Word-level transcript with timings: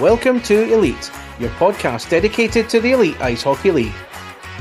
Welcome 0.00 0.40
to 0.44 0.72
Elite, 0.72 1.12
your 1.38 1.50
podcast 1.50 2.08
dedicated 2.08 2.70
to 2.70 2.80
the 2.80 2.92
Elite 2.92 3.20
Ice 3.20 3.42
Hockey 3.42 3.70
League. 3.70 3.92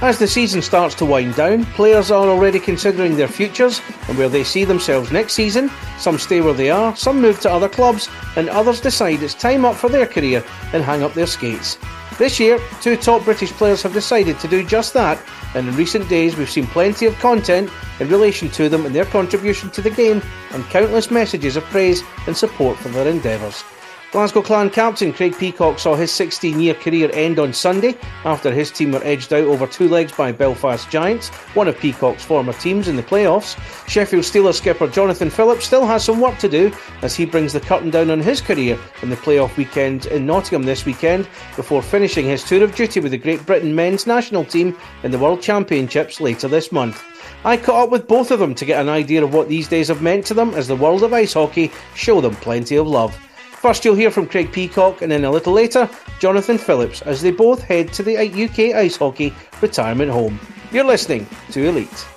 As 0.01 0.19
the 0.19 0.27
season 0.27 0.61
starts 0.61 0.95
to 0.95 1.05
wind 1.05 1.35
down, 1.35 1.63
players 1.63 2.11
are 2.11 2.27
already 2.27 2.59
considering 2.59 3.15
their 3.15 3.29
futures 3.29 3.81
and 4.09 4.17
where 4.17 4.27
they 4.27 4.43
see 4.43 4.65
themselves 4.65 5.13
next 5.13 5.31
season. 5.31 5.71
Some 5.97 6.19
stay 6.19 6.41
where 6.41 6.53
they 6.53 6.69
are, 6.69 6.93
some 6.93 7.21
move 7.21 7.39
to 7.39 7.49
other 7.49 7.69
clubs, 7.69 8.09
and 8.35 8.49
others 8.49 8.81
decide 8.81 9.23
it's 9.23 9.33
time 9.33 9.63
up 9.63 9.77
for 9.77 9.87
their 9.87 10.05
career 10.05 10.43
and 10.73 10.83
hang 10.83 11.03
up 11.03 11.13
their 11.13 11.25
skates. 11.25 11.77
This 12.17 12.37
year, 12.37 12.59
two 12.81 12.97
top 12.97 13.23
British 13.23 13.53
players 13.53 13.81
have 13.83 13.93
decided 13.93 14.39
to 14.39 14.49
do 14.49 14.61
just 14.61 14.93
that, 14.95 15.23
and 15.55 15.69
in 15.69 15.75
recent 15.77 16.09
days 16.09 16.35
we've 16.35 16.49
seen 16.49 16.67
plenty 16.67 17.05
of 17.05 17.17
content 17.19 17.71
in 18.01 18.09
relation 18.09 18.49
to 18.49 18.67
them 18.67 18.85
and 18.85 18.93
their 18.93 19.05
contribution 19.05 19.69
to 19.69 19.81
the 19.81 19.89
game, 19.89 20.21
and 20.51 20.65
countless 20.65 21.09
messages 21.09 21.55
of 21.55 21.63
praise 21.65 22.03
and 22.27 22.35
support 22.35 22.77
for 22.77 22.89
their 22.89 23.07
endeavours. 23.07 23.63
Glasgow 24.11 24.41
Clan 24.41 24.71
captain 24.71 25.13
Craig 25.13 25.38
Peacock 25.38 25.77
saw 25.77 25.93
his 25.93 26.11
16 26.11 26.59
year 26.59 26.73
career 26.73 27.11
end 27.13 27.38
on 27.38 27.53
Sunday 27.53 27.95
after 28.25 28.51
his 28.51 28.71
team 28.71 28.91
were 28.91 29.03
edged 29.03 29.31
out 29.31 29.43
over 29.43 29.67
two 29.67 29.88
legs 29.88 30.11
by 30.11 30.31
Belfast 30.31 30.89
Giants, 30.89 31.29
one 31.53 31.67
of 31.67 31.77
Peacock's 31.77 32.25
former 32.25 32.53
teams 32.53 32.88
in 32.88 32.95
the 32.95 33.03
playoffs. 33.03 33.55
Sheffield 33.88 34.23
Steelers 34.23 34.55
skipper 34.55 34.88
Jonathan 34.88 35.29
Phillips 35.29 35.67
still 35.67 35.85
has 35.85 36.03
some 36.03 36.19
work 36.19 36.39
to 36.39 36.49
do 36.49 36.73
as 37.03 37.16
he 37.16 37.23
brings 37.23 37.53
the 37.53 37.59
curtain 37.59 37.91
down 37.91 38.09
on 38.09 38.19
his 38.19 38.41
career 38.41 38.79
in 39.03 39.11
the 39.11 39.16
playoff 39.16 39.55
weekend 39.57 40.07
in 40.07 40.25
Nottingham 40.25 40.63
this 40.63 40.88
weekend 40.88 41.29
before 41.55 41.83
finishing 41.83 42.25
his 42.25 42.44
tour 42.44 42.63
of 42.63 42.73
duty 42.73 42.99
with 42.99 43.11
the 43.11 43.17
Great 43.17 43.45
Britain 43.45 43.75
men's 43.75 44.07
national 44.07 44.44
team 44.44 44.75
in 45.03 45.11
the 45.11 45.19
World 45.19 45.39
Championships 45.39 46.19
later 46.19 46.47
this 46.47 46.71
month. 46.71 47.03
I 47.45 47.57
caught 47.57 47.84
up 47.84 47.89
with 47.91 48.07
both 48.07 48.31
of 48.31 48.39
them 48.39 48.55
to 48.55 48.66
get 48.66 48.81
an 48.81 48.89
idea 48.89 49.23
of 49.23 49.35
what 49.35 49.50
these 49.50 49.67
days 49.67 49.89
have 49.89 50.01
meant 50.01 50.25
to 50.25 50.34
them 50.34 50.55
as 50.55 50.67
the 50.67 50.75
world 50.75 51.03
of 51.03 51.13
ice 51.13 51.34
hockey 51.34 51.72
show 51.94 52.22
them 52.22 52.35
plenty 52.38 52.75
of 52.75 52.88
love. 52.88 53.16
First, 53.59 53.84
you'll 53.84 53.96
hear 53.96 54.09
from 54.09 54.25
Craig 54.25 54.53
Peacock, 54.53 55.02
and 55.02 55.12
then 55.12 55.25
a 55.25 55.31
little 55.31 55.52
later, 55.52 55.90
Jonathan 56.20 56.58
Phillips, 56.58 57.02
as 57.02 57.22
they 57.22 57.30
both 57.30 57.62
head 57.62 57.92
to 57.92 58.02
the 58.02 58.18
UK 58.18 58.74
Ice 58.74 58.96
Hockey 58.96 59.34
retirement 59.59 60.09
home. 60.09 60.40
You're 60.72 60.86
listening 60.86 61.28
to 61.52 61.68
Elite. 61.68 62.08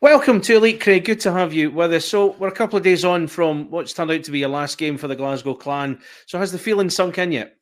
Welcome 0.00 0.40
to 0.42 0.54
Elite, 0.54 0.80
Craig. 0.80 1.04
Good 1.04 1.18
to 1.18 1.32
have 1.32 1.52
you 1.52 1.72
with 1.72 1.94
us. 1.94 2.04
So, 2.04 2.36
we're 2.38 2.46
a 2.46 2.52
couple 2.52 2.76
of 2.76 2.84
days 2.84 3.04
on 3.04 3.26
from 3.26 3.68
what's 3.72 3.92
turned 3.92 4.12
out 4.12 4.22
to 4.22 4.30
be 4.30 4.38
your 4.38 4.50
last 4.50 4.78
game 4.78 4.96
for 4.96 5.08
the 5.08 5.16
Glasgow 5.16 5.54
Clan. 5.54 5.98
So, 6.26 6.38
has 6.38 6.52
the 6.52 6.58
feeling 6.58 6.90
sunk 6.90 7.18
in 7.18 7.32
yet? 7.32 7.56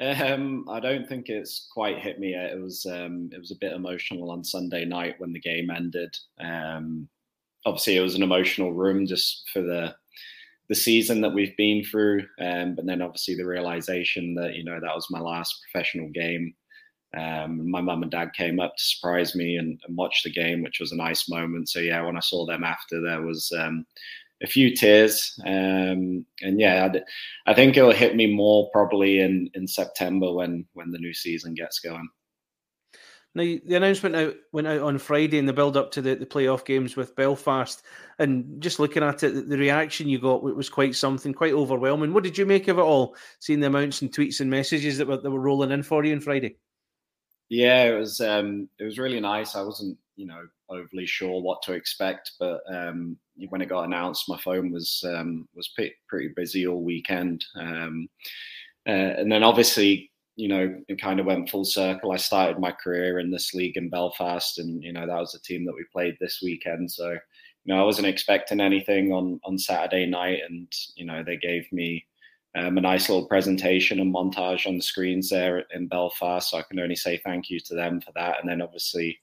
Um, 0.00 0.66
I 0.70 0.80
don't 0.80 1.06
think 1.06 1.28
it's 1.28 1.68
quite 1.72 1.98
hit 1.98 2.18
me 2.18 2.30
yet. 2.30 2.52
It 2.52 2.60
was 2.60 2.86
um, 2.86 3.28
it 3.32 3.38
was 3.38 3.50
a 3.50 3.58
bit 3.60 3.72
emotional 3.72 4.30
on 4.30 4.42
Sunday 4.42 4.86
night 4.86 5.16
when 5.18 5.32
the 5.32 5.40
game 5.40 5.70
ended. 5.70 6.16
Um, 6.38 7.08
obviously, 7.66 7.96
it 7.96 8.02
was 8.02 8.14
an 8.14 8.22
emotional 8.22 8.72
room 8.72 9.06
just 9.06 9.48
for 9.52 9.60
the 9.60 9.94
the 10.68 10.74
season 10.74 11.20
that 11.20 11.34
we've 11.34 11.56
been 11.56 11.84
through, 11.84 12.24
um, 12.40 12.76
but 12.76 12.86
then 12.86 13.02
obviously 13.02 13.34
the 13.34 13.44
realization 13.44 14.34
that 14.36 14.54
you 14.54 14.64
know 14.64 14.80
that 14.80 14.94
was 14.94 15.10
my 15.10 15.20
last 15.20 15.60
professional 15.70 16.08
game. 16.08 16.54
Um, 17.14 17.68
my 17.68 17.80
mum 17.80 18.02
and 18.02 18.10
dad 18.10 18.32
came 18.34 18.60
up 18.60 18.76
to 18.76 18.82
surprise 18.82 19.34
me 19.34 19.56
and, 19.56 19.80
and 19.86 19.96
watch 19.96 20.22
the 20.22 20.30
game, 20.30 20.62
which 20.62 20.78
was 20.78 20.92
a 20.92 20.96
nice 20.96 21.28
moment. 21.28 21.68
So 21.68 21.80
yeah, 21.80 22.00
when 22.02 22.16
I 22.16 22.20
saw 22.20 22.46
them 22.46 22.62
after, 22.62 23.00
there 23.00 23.20
was 23.20 23.52
um, 23.58 23.84
a 24.42 24.46
few 24.46 24.74
tears. 24.74 25.38
Um, 25.44 26.24
and 26.40 26.58
yeah, 26.58 26.84
I'd, 26.86 27.02
i 27.46 27.54
think 27.54 27.76
it'll 27.76 27.92
hit 27.92 28.16
me 28.16 28.26
more 28.26 28.70
probably 28.70 29.20
in, 29.20 29.50
in 29.54 29.66
September 29.66 30.32
when 30.32 30.66
when 30.72 30.90
the 30.90 30.98
new 30.98 31.14
season 31.14 31.54
gets 31.54 31.78
going. 31.80 32.08
Now 33.34 33.44
the 33.44 33.76
announcement 33.76 34.16
out 34.16 34.34
went 34.52 34.66
out 34.66 34.80
on 34.80 34.98
Friday 34.98 35.38
in 35.38 35.46
the 35.46 35.52
build 35.52 35.76
up 35.76 35.92
to 35.92 36.02
the, 36.02 36.16
the 36.16 36.26
playoff 36.26 36.64
games 36.64 36.96
with 36.96 37.14
Belfast, 37.14 37.80
and 38.18 38.60
just 38.60 38.80
looking 38.80 39.04
at 39.04 39.22
it, 39.22 39.48
the 39.48 39.58
reaction 39.58 40.08
you 40.08 40.18
got 40.18 40.42
was 40.42 40.68
quite 40.68 40.96
something, 40.96 41.32
quite 41.32 41.52
overwhelming. 41.52 42.12
What 42.12 42.24
did 42.24 42.36
you 42.36 42.44
make 42.44 42.66
of 42.66 42.78
it 42.78 42.82
all? 42.82 43.14
Seeing 43.38 43.60
the 43.60 43.68
amounts 43.68 44.02
and 44.02 44.12
tweets 44.12 44.40
and 44.40 44.50
messages 44.50 44.98
that 44.98 45.06
were 45.06 45.18
that 45.18 45.30
were 45.30 45.40
rolling 45.40 45.70
in 45.70 45.84
for 45.84 46.04
you 46.04 46.12
on 46.12 46.20
Friday. 46.20 46.56
Yeah, 47.48 47.84
it 47.84 47.98
was 47.98 48.20
um, 48.20 48.68
it 48.80 48.84
was 48.84 48.98
really 48.98 49.20
nice. 49.20 49.54
I 49.54 49.62
wasn't, 49.62 49.98
you 50.20 50.26
know, 50.26 50.46
overly 50.68 51.06
sure 51.06 51.40
what 51.40 51.62
to 51.62 51.72
expect, 51.72 52.32
but 52.38 52.60
um, 52.70 53.16
when 53.48 53.62
it 53.62 53.70
got 53.70 53.84
announced, 53.84 54.28
my 54.28 54.38
phone 54.38 54.70
was 54.70 55.02
um, 55.08 55.48
was 55.54 55.68
pretty, 55.68 55.94
pretty 56.08 56.28
busy 56.36 56.66
all 56.66 56.82
weekend, 56.82 57.42
um, 57.56 58.06
uh, 58.86 59.16
and 59.16 59.32
then 59.32 59.42
obviously, 59.42 60.10
you 60.36 60.46
know, 60.46 60.76
it 60.88 61.00
kind 61.00 61.20
of 61.20 61.26
went 61.26 61.48
full 61.48 61.64
circle. 61.64 62.12
I 62.12 62.16
started 62.16 62.58
my 62.58 62.70
career 62.70 63.18
in 63.18 63.30
this 63.30 63.54
league 63.54 63.78
in 63.78 63.88
Belfast, 63.88 64.58
and 64.58 64.82
you 64.84 64.92
know 64.92 65.06
that 65.06 65.18
was 65.18 65.32
the 65.32 65.38
team 65.38 65.64
that 65.64 65.74
we 65.74 65.86
played 65.90 66.18
this 66.20 66.40
weekend. 66.42 66.92
So, 66.92 67.12
you 67.12 67.74
know, 67.74 67.80
I 67.80 67.84
wasn't 67.84 68.08
expecting 68.08 68.60
anything 68.60 69.12
on 69.12 69.40
on 69.44 69.56
Saturday 69.56 70.04
night, 70.04 70.40
and 70.46 70.70
you 70.96 71.06
know, 71.06 71.24
they 71.24 71.38
gave 71.38 71.64
me 71.72 72.04
um, 72.56 72.76
a 72.76 72.82
nice 72.82 73.08
little 73.08 73.26
presentation 73.26 74.00
and 74.00 74.14
montage 74.14 74.66
on 74.66 74.76
the 74.76 74.82
screens 74.82 75.30
there 75.30 75.64
in 75.72 75.88
Belfast. 75.88 76.50
So 76.50 76.58
I 76.58 76.62
can 76.62 76.78
only 76.78 76.96
say 76.96 77.22
thank 77.24 77.48
you 77.48 77.58
to 77.60 77.74
them 77.74 78.02
for 78.02 78.12
that. 78.16 78.40
And 78.40 78.50
then 78.50 78.60
obviously 78.60 79.18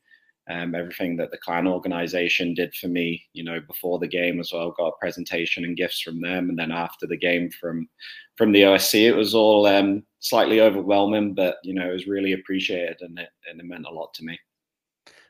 um, 0.50 0.76
everything 0.76 1.18
that 1.18 1.32
the 1.32 1.38
clan 1.38 1.68
organization 1.68 2.54
did 2.54 2.74
for 2.76 2.88
me, 2.88 3.24
you 3.34 3.44
know, 3.44 3.60
before 3.68 4.00
the 4.00 4.08
game 4.08 4.40
as 4.40 4.52
well, 4.54 4.74
got 4.78 4.88
a 4.88 5.00
presentation 5.00 5.66
and 5.66 5.76
gifts 5.76 6.02
from 6.02 6.22
them. 6.22 6.50
And 6.50 6.58
then 6.58 6.72
after 6.72 7.06
the 7.08 7.18
game 7.18 7.50
from 7.60 7.88
from 8.36 8.52
the 8.52 8.62
OSC, 8.62 9.02
it 9.02 9.16
was 9.16 9.34
all 9.34 9.66
um, 9.66 10.04
slightly 10.20 10.62
overwhelming, 10.62 11.34
but 11.34 11.58
you 11.64 11.74
know, 11.74 11.90
it 11.90 11.94
was 11.94 12.08
really 12.08 12.34
appreciated 12.34 12.98
and 13.02 13.18
it, 13.20 13.30
and 13.50 13.60
it 13.60 13.66
meant 13.66 13.88
a 13.88 13.94
lot 13.94 14.14
to 14.16 14.24
me. 14.24 14.40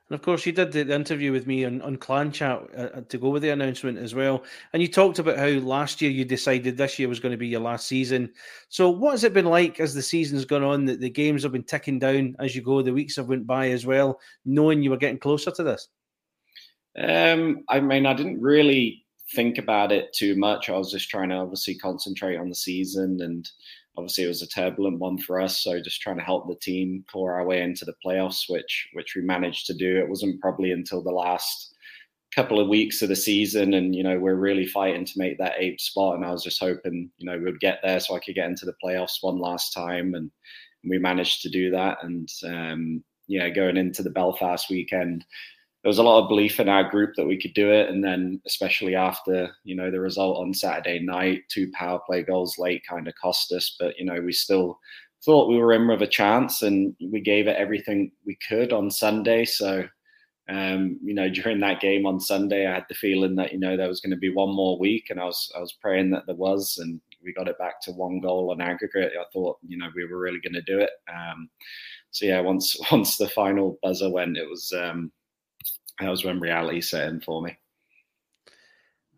And 0.09 0.16
of 0.16 0.22
course, 0.22 0.45
you 0.45 0.53
did 0.53 0.72
the, 0.72 0.94
interview 0.94 1.34
with 1.34 1.47
me 1.47 1.66
on, 1.66 1.81
on 1.81 1.97
Clan 1.97 2.31
Chat 2.31 2.62
uh, 2.78 2.81
uh, 2.81 3.01
to 3.09 3.18
go 3.18 3.29
with 3.29 3.41
the 3.41 3.49
announcement 3.49 3.97
as 3.97 4.16
well. 4.16 4.43
And 4.72 4.82
you 4.82 4.87
talked 4.87 5.20
about 5.20 5.37
how 5.37 5.47
last 5.47 6.02
year 6.02 6.09
you 6.09 6.23
decided 6.23 6.78
this 6.78 6.97
year 6.97 7.09
was 7.09 7.20
going 7.20 7.34
to 7.34 7.37
be 7.37 7.47
your 7.47 7.59
last 7.59 7.87
season. 7.87 8.32
So, 8.70 8.90
what 8.90 9.11
has 9.11 9.26
it 9.26 9.34
been 9.34 9.46
like 9.46 9.82
as 9.82 9.93
the 9.93 10.02
season's 10.02 10.46
gone 10.46 10.64
on? 10.64 10.85
That 10.85 11.02
the 11.02 11.09
games 11.09 11.43
have 11.43 11.52
been 11.52 11.64
ticking 11.64 11.99
down 11.99 12.35
as 12.40 12.55
you 12.55 12.61
go, 12.61 12.82
the 12.82 12.93
weeks 12.93 13.17
have 13.17 13.28
went 13.28 13.46
by 13.46 13.70
as 13.72 13.85
well, 13.85 14.20
knowing 14.46 14.82
you 14.82 14.91
were 14.91 14.97
getting 14.97 15.20
closer 15.20 15.52
to 15.52 15.64
this. 15.64 15.90
Um, 16.97 17.64
I 17.67 17.82
mean, 17.82 18.05
I 18.05 18.14
didn't 18.14 18.41
really 18.41 19.05
think 19.35 19.58
about 19.58 19.91
it 19.91 20.14
too 20.14 20.35
much. 20.37 20.70
I 20.70 20.78
was 20.78 20.91
just 20.91 21.09
trying 21.09 21.29
to 21.29 21.35
obviously 21.35 21.76
concentrate 21.76 22.37
on 22.37 22.47
the 22.47 22.55
season 22.55 23.20
and 23.22 23.49
obviously 23.97 24.23
it 24.23 24.28
was 24.28 24.41
a 24.41 24.47
turbulent 24.47 24.99
one 24.99 25.17
for 25.17 25.41
us. 25.41 25.64
So 25.64 25.82
just 25.82 26.02
trying 26.02 26.17
to 26.17 26.23
help 26.23 26.47
the 26.47 26.55
team 26.55 27.03
claw 27.09 27.26
our 27.28 27.46
way 27.46 27.61
into 27.61 27.85
the 27.85 27.96
playoffs, 28.05 28.44
which 28.47 28.88
which 28.94 29.14
we 29.16 29.22
managed 29.22 29.66
to 29.67 29.73
do. 29.73 29.97
It 29.97 30.09
wasn't 30.09 30.40
probably 30.41 30.72
until 30.72 31.03
the 31.03 31.11
last 31.11 31.73
couple 32.35 32.59
of 32.59 32.67
weeks 32.67 33.02
of 33.02 33.09
the 33.09 33.16
season, 33.16 33.73
and 33.73 33.96
you 33.96 34.03
know 34.03 34.20
we're 34.20 34.35
really 34.35 34.67
fighting 34.67 35.05
to 35.05 35.17
make 35.20 35.38
that 35.40 35.55
eighth 35.58 35.82
spot. 35.82 36.16
And 36.16 36.26
I 36.26 36.32
was 36.32 36.44
just 36.44 36.61
hoping 36.61 37.09
you 37.17 37.26
know 37.29 37.40
we'd 37.40 37.59
get 37.59 37.79
there 37.84 37.99
so 37.99 38.16
I 38.16 38.20
could 38.20 38.35
get 38.35 38.49
into 38.49 38.66
the 38.66 38.76
playoffs 38.84 39.17
one 39.22 39.40
last 39.40 39.73
time, 39.73 40.14
and 40.14 40.32
we 40.88 40.99
managed 40.99 41.41
to 41.41 41.49
do 41.49 41.72
that. 41.72 41.97
And 42.03 42.29
um, 42.46 43.03
yeah, 43.28 43.49
going 43.49 43.78
into 43.78 44.03
the 44.03 44.09
Belfast 44.11 44.70
weekend 44.70 45.26
there 45.87 45.91
was 45.91 45.99
a 45.99 46.03
lot 46.03 46.22
of 46.22 46.28
belief 46.28 46.59
in 46.59 46.67
our 46.67 46.84
group 46.84 47.16
that 47.16 47.25
we 47.25 47.39
could 47.39 47.53
do 47.53 47.72
it. 47.72 47.87
And 47.87 48.03
then, 48.03 48.41
especially 48.45 48.93
after 48.93 49.55
you 49.63 49.73
know 49.73 49.89
the 49.89 50.01
result 50.01 50.37
on 50.37 50.53
Saturday 50.53 50.99
night, 50.99 51.43
two 51.47 51.72
power 51.72 51.97
play 52.05 52.23
goals 52.23 52.57
late 52.57 52.85
kind 52.85 53.07
of 53.07 53.16
cost 53.16 53.53
us. 53.53 53.73
But 53.79 53.97
you 53.97 54.03
know, 54.03 54.19
we 54.19 54.34
still 54.34 54.81
thought 55.23 55.47
we 55.47 55.57
were 55.57 55.72
in 55.72 55.87
with 55.87 56.01
a 56.01 56.07
chance, 56.07 56.61
and 56.61 56.93
we 56.99 57.22
gave 57.22 57.47
it 57.47 57.55
everything 57.55 58.11
we 58.25 58.37
could 58.49 58.73
on 58.73 58.91
Sunday. 58.91 59.45
So. 59.45 59.87
Um, 60.49 60.97
you 61.03 61.13
know, 61.13 61.28
during 61.29 61.59
that 61.59 61.81
game 61.81 62.05
on 62.05 62.22
Sunday, 62.22 62.66
I 62.66 62.75
had 62.75 62.85
the 62.87 62.95
feeling 62.95 63.35
that 63.35 63.51
you 63.51 63.59
know 63.59 63.75
there 63.75 63.89
was 63.89 63.99
going 63.99 64.11
to 64.11 64.17
be 64.17 64.34
one 64.34 64.53
more 64.53 64.79
week, 64.79 65.07
and 65.09 65.19
I 65.19 65.25
was 65.25 65.51
I 65.55 65.59
was 65.59 65.73
praying 65.73 66.11
that 66.11 66.25
there 66.25 66.35
was, 66.35 66.79
and 66.81 67.01
we 67.22 67.34
got 67.34 67.49
it 67.49 67.57
back 67.57 67.81
to 67.81 67.91
one 67.91 68.22
goal 68.22 68.51
on 68.51 68.61
aggregate. 68.61 69.11
I 69.19 69.25
thought 69.34 69.57
you 69.67 69.78
know 69.78 69.87
we 69.93 70.05
were 70.05 70.19
really 70.19 70.39
going 70.39 70.53
to 70.53 70.61
do 70.61 70.79
it. 70.79 70.91
Um, 71.13 71.49
so 72.11 72.25
yeah, 72.25 72.39
once 72.41 72.78
once 72.91 73.17
the 73.17 73.28
final 73.28 73.78
buzzer 73.84 74.09
went, 74.09 74.37
it 74.37 74.49
was 74.49 74.73
um, 74.73 75.11
that 75.99 76.09
was 76.09 76.23
when 76.23 76.40
reality 76.40 76.82
set 76.82 77.08
in 77.09 77.22
for 77.22 77.41
me. 77.41 77.58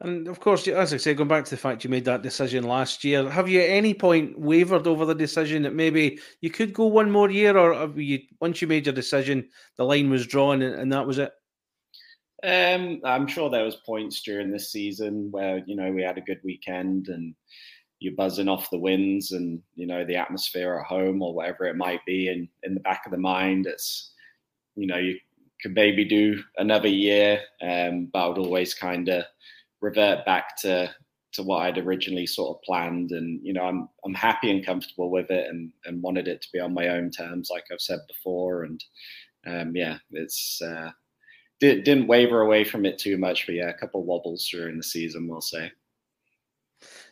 And 0.01 0.29
of 0.29 0.39
course, 0.39 0.65
as 0.67 0.93
I 0.93 0.97
say, 0.97 1.13
going 1.13 1.27
back 1.27 1.43
to 1.43 1.49
the 1.51 1.57
fact 1.57 1.83
you 1.83 1.89
made 1.89 2.05
that 2.05 2.21
decision 2.21 2.63
last 2.63 3.03
year, 3.03 3.29
have 3.29 3.49
you 3.49 3.59
at 3.59 3.69
any 3.69 3.93
point 3.93 4.39
wavered 4.39 4.87
over 4.87 5.05
the 5.05 5.15
decision 5.15 5.63
that 5.63 5.75
maybe 5.75 6.19
you 6.39 6.49
could 6.49 6.73
go 6.73 6.85
one 6.85 7.11
more 7.11 7.29
year, 7.29 7.57
or 7.57 7.89
you 7.99 8.19
once 8.39 8.61
you 8.61 8.67
made 8.67 8.85
your 8.85 8.95
decision, 8.95 9.49
the 9.75 9.83
line 9.83 10.09
was 10.09 10.25
drawn 10.25 10.61
and, 10.61 10.75
and 10.75 10.93
that 10.93 11.05
was 11.05 11.17
it? 11.17 11.33
Um, 12.43 13.01
I'm 13.03 13.27
sure 13.27 13.49
there 13.49 13.65
was 13.65 13.75
points 13.75 14.21
during 14.21 14.49
this 14.49 14.71
season 14.71 15.29
where 15.31 15.61
you 15.65 15.75
know 15.75 15.91
we 15.91 16.01
had 16.01 16.17
a 16.17 16.21
good 16.21 16.39
weekend 16.45 17.09
and 17.09 17.35
you're 17.99 18.15
buzzing 18.15 18.47
off 18.47 18.69
the 18.69 18.79
wins 18.79 19.33
and 19.33 19.61
you 19.75 19.85
know 19.85 20.05
the 20.05 20.15
atmosphere 20.15 20.79
at 20.79 20.85
home 20.85 21.21
or 21.21 21.33
whatever 21.33 21.65
it 21.65 21.75
might 21.75 22.05
be, 22.05 22.29
and 22.29 22.47
in 22.63 22.73
the 22.73 22.79
back 22.79 23.01
of 23.05 23.11
the 23.11 23.17
mind, 23.17 23.67
it's 23.67 24.13
you 24.77 24.87
know 24.87 24.97
you 24.97 25.19
could 25.61 25.73
maybe 25.73 26.05
do 26.05 26.41
another 26.57 26.87
year, 26.87 27.41
um, 27.61 28.09
but 28.11 28.25
I 28.25 28.27
would 28.27 28.37
always 28.37 28.73
kind 28.73 29.09
of 29.09 29.25
revert 29.81 30.25
back 30.25 30.57
to 30.61 30.93
to 31.31 31.43
what 31.43 31.61
I'd 31.61 31.77
originally 31.77 32.25
sort 32.25 32.57
of 32.57 32.63
planned. 32.63 33.11
And 33.11 33.39
you 33.45 33.53
know, 33.53 33.63
I'm 33.63 33.89
I'm 34.03 34.13
happy 34.13 34.51
and 34.51 34.65
comfortable 34.65 35.11
with 35.11 35.29
it, 35.31 35.47
and 35.49 35.71
and 35.85 36.01
wanted 36.01 36.27
it 36.27 36.41
to 36.41 36.47
be 36.53 36.59
on 36.59 36.73
my 36.73 36.89
own 36.89 37.11
terms, 37.11 37.49
like 37.51 37.65
I've 37.71 37.81
said 37.81 37.99
before. 38.07 38.63
And 38.63 38.83
um, 39.45 39.75
yeah, 39.75 39.97
it's 40.11 40.61
uh, 40.61 40.91
did, 41.59 41.83
didn't 41.83 42.07
waver 42.07 42.41
away 42.41 42.63
from 42.63 42.85
it 42.85 42.97
too 42.97 43.17
much, 43.17 43.45
but 43.45 43.55
yeah, 43.55 43.69
a 43.69 43.73
couple 43.73 44.03
wobbles 44.03 44.47
during 44.49 44.77
the 44.77 44.83
season, 44.83 45.27
we'll 45.27 45.41
say. 45.41 45.71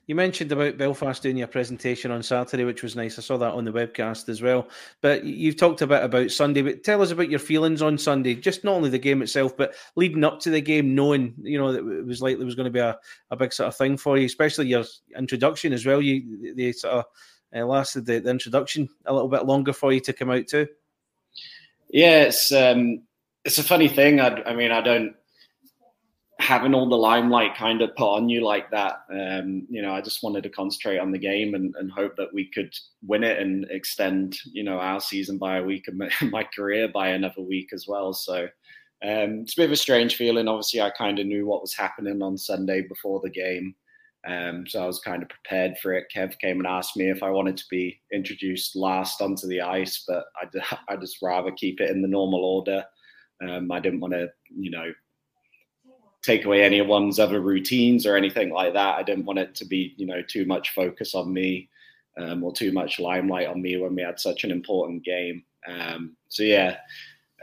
You 0.07 0.15
mentioned 0.15 0.54
about 0.54 0.77
Belfast 0.77 1.21
doing 1.21 1.36
your 1.36 1.48
presentation 1.48 2.12
on 2.12 2.24
Saturday, 2.24 2.63
which 2.63 2.81
was 2.81 2.95
nice. 2.95 3.19
I 3.19 3.21
saw 3.21 3.36
that 3.38 3.54
on 3.54 3.65
the 3.65 3.74
webcast 3.74 4.30
as 4.30 4.42
well. 4.42 4.69
But 5.01 5.25
you've 5.25 5.57
talked 5.57 5.81
a 5.81 5.88
bit 5.88 6.01
about 6.01 6.31
Sunday. 6.31 6.62
But 6.62 6.86
tell 6.86 7.01
us 7.01 7.12
about 7.12 7.30
your 7.30 7.39
feelings 7.39 7.81
on 7.81 7.98
Sunday, 7.98 8.33
just 8.33 8.63
not 8.63 8.75
only 8.75 8.89
the 8.89 8.98
game 8.98 9.21
itself, 9.21 9.57
but 9.57 9.75
leading 9.98 10.24
up 10.24 10.39
to 10.42 10.50
the 10.50 10.62
game, 10.62 10.95
knowing 10.95 11.33
you 11.42 11.59
know 11.59 11.74
that 11.74 11.86
it 11.86 12.06
was 12.06 12.21
likely 12.21 12.45
was 12.45 12.56
going 12.56 12.65
to 12.65 12.71
be 12.71 12.80
a, 12.80 12.98
a 13.31 13.36
big 13.36 13.51
sort 13.51 13.68
of 13.68 13.75
thing 13.75 13.98
for 13.98 14.18
you, 14.18 14.25
especially 14.25 14.68
your 14.68 14.86
introduction 15.18 15.74
as 15.74 15.86
well. 15.86 16.01
You 16.01 16.54
they 16.56 16.71
sort 16.71 16.94
of 16.94 17.06
uh, 17.54 17.65
lasted 17.65 18.06
the, 18.06 18.19
the, 18.19 18.30
introduction 18.30 18.88
a 19.07 19.13
little 19.13 19.30
bit 19.30 19.45
longer 19.45 19.74
for 19.74 19.92
you 19.92 20.00
to 20.00 20.13
come 20.13 20.30
out 20.30 20.48
too. 20.48 20.68
Yeah, 21.89 22.24
it's 22.24 22.50
um, 22.54 23.01
it's 23.44 23.57
a 23.57 23.63
funny 23.63 23.89
thing. 23.89 24.21
I, 24.21 24.42
I 24.44 24.56
mean, 24.56 24.71
I 24.71 24.80
don't 24.80 25.18
having 26.48 26.74
all 26.74 26.88
the 26.88 26.96
limelight 26.96 27.58
kind 27.58 27.82
of 27.82 27.94
put 27.98 28.08
on 28.08 28.30
you 28.30 28.42
like 28.42 28.72
that, 28.72 29.02
um, 29.12 29.68
you 29.70 29.82
know, 29.82 29.94
I 29.94 30.00
just 30.00 30.24
wanted 30.24 30.44
to 30.44 30.50
concentrate 30.50 30.98
on 30.98 31.12
the 31.12 31.18
game 31.18 31.56
and, 31.56 31.76
and, 31.78 31.92
hope 31.92 32.16
that 32.16 32.34
we 32.34 32.46
could 32.46 32.74
win 33.06 33.26
it 33.26 33.38
and 33.40 33.66
extend, 33.70 34.38
you 34.46 34.64
know, 34.64 34.80
our 34.80 35.02
season 35.02 35.38
by 35.38 35.58
a 35.58 35.64
week 35.64 35.90
and 35.90 36.32
my 36.32 36.44
career 36.56 36.88
by 36.88 37.10
another 37.10 37.42
week 37.42 37.72
as 37.74 37.86
well. 37.86 38.14
So 38.14 38.46
um, 39.04 39.42
it's 39.42 39.58
a 39.58 39.62
bit 39.62 39.66
of 39.66 39.74
a 39.74 39.76
strange 39.76 40.16
feeling. 40.16 40.48
Obviously, 40.48 40.80
I 40.80 40.90
kind 40.92 41.20
of 41.20 41.26
knew 41.26 41.46
what 41.46 41.60
was 41.60 41.76
happening 41.76 42.22
on 42.22 42.38
Sunday 42.38 42.82
before 42.82 43.20
the 43.22 43.30
game. 43.30 43.76
Um, 44.26 44.66
so 44.68 44.82
I 44.82 44.88
was 44.88 45.02
kind 45.02 45.22
of 45.22 45.28
prepared 45.28 45.78
for 45.80 45.92
it. 45.92 46.06
Kev 46.16 46.40
came 46.40 46.60
and 46.60 46.68
asked 46.68 46.96
me 46.96 47.10
if 47.10 47.24
I 47.24 47.30
wanted 47.30 47.58
to 47.58 47.66
be 47.70 48.00
introduced 48.14 48.74
last 48.74 49.22
onto 49.22 49.48
the 49.48 49.60
ice, 49.60 50.06
but 50.08 50.24
I'd, 50.42 50.78
I'd 50.88 51.02
just 51.02 51.22
rather 51.22 51.52
keep 51.52 51.82
it 51.82 51.90
in 51.90 52.02
the 52.02 52.08
normal 52.08 52.46
order. 52.46 52.86
Um, 53.46 53.70
I 53.70 53.82
didn't 53.82 54.00
want 54.00 54.14
to, 54.14 54.30
you 54.58 54.72
know, 54.72 54.94
take 56.24 56.46
away 56.46 56.64
anyone's 56.64 57.19
other 57.19 57.42
routines 57.42 58.06
or 58.06 58.16
anything 58.16 58.52
like 58.52 58.74
that. 58.74 58.96
I 58.96 59.04
didn't 59.04 59.25
want 59.25 59.40
it 59.40 59.56
to 59.56 59.66
be, 59.66 59.94
you 59.98 60.06
know, 60.06 60.22
too 60.22 60.46
much 60.46 60.74
focus 60.74 61.16
on 61.16 61.31
me 61.31 61.69
um, 62.18 62.44
or 62.44 62.52
too 62.52 62.72
much 62.72 63.00
limelight 63.00 63.48
on 63.48 63.62
me 63.62 63.78
when 63.78 63.96
we 63.96 64.02
had 64.02 64.19
such 64.19 64.44
an 64.44 64.52
important 64.52 65.04
game. 65.04 65.44
Um, 65.68 66.16
so 66.30 66.44
yeah, 66.44 66.78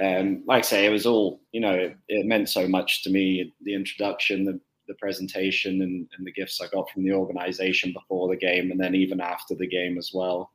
um, 0.01 0.43
like 0.47 0.65
I 0.65 0.67
say, 0.67 0.87
it 0.87 0.91
was 0.91 1.07
all, 1.07 1.41
you 1.53 1.61
know, 1.61 1.75
it, 1.75 1.97
it, 2.09 2.27
meant 2.27 2.49
so 2.49 2.67
much 2.67 3.05
to 3.05 3.11
me. 3.11 3.53
The 3.63 3.75
introduction, 3.75 4.45
the, 4.45 4.61
the 4.89 4.95
presentation, 4.95 5.83
and, 5.83 6.09
and 6.17 6.27
the 6.27 6.33
gifts 6.33 6.61
I 6.61 6.67
got 6.69 6.91
from 6.91 7.05
the 7.05 7.13
organization 7.13 7.93
before 7.93 8.29
the 8.29 8.37
game, 8.37 8.71
and 8.71 8.81
then 8.81 8.95
even 8.95 9.21
after 9.21 9.55
the 9.55 9.69
game 9.69 9.99
as 9.99 10.11
well 10.13 10.51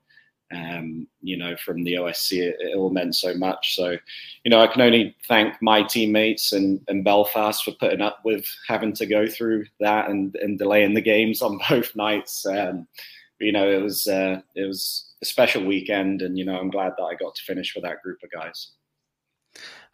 um, 0.52 1.08
you 1.22 1.38
know, 1.38 1.56
from 1.58 1.84
the 1.84 1.94
OSC. 1.94 2.40
It, 2.40 2.76
all 2.76 2.90
meant 2.90 3.16
so 3.16 3.34
much. 3.34 3.76
So, 3.76 3.98
you 4.44 4.50
know, 4.50 4.62
I 4.62 4.68
can 4.68 4.82
only 4.82 5.16
thank 5.28 5.62
my 5.62 5.84
teammates 5.84 6.54
and, 6.54 6.82
and 6.88 7.04
Belfast 7.04 7.64
for 7.64 7.72
putting 7.72 8.02
up 8.02 8.20
with 8.24 8.46
having 8.68 8.94
to 8.94 9.06
go 9.06 9.28
through 9.28 9.66
that 9.80 10.10
and, 10.10 10.36
and 10.38 10.58
delaying 10.58 10.94
the 10.94 11.02
games 11.02 11.42
on 11.42 11.60
both 11.70 11.96
nights. 11.96 12.46
Um, 12.46 12.88
you 13.40 13.52
know, 13.52 13.70
it 13.70 13.82
was 13.82 14.08
uh, 14.08 14.42
it 14.56 14.66
was 14.66 15.14
a 15.22 15.26
special 15.26 15.64
weekend, 15.64 16.22
and 16.22 16.38
you 16.38 16.44
know, 16.44 16.60
I'm 16.60 16.70
glad 16.70 16.94
that 16.98 17.04
I 17.04 17.16
got 17.16 17.36
to 17.36 17.44
finish 17.44 17.74
with 17.74 17.84
that 17.86 18.02
group 18.04 18.20
of 18.24 18.32
guys. 18.32 18.72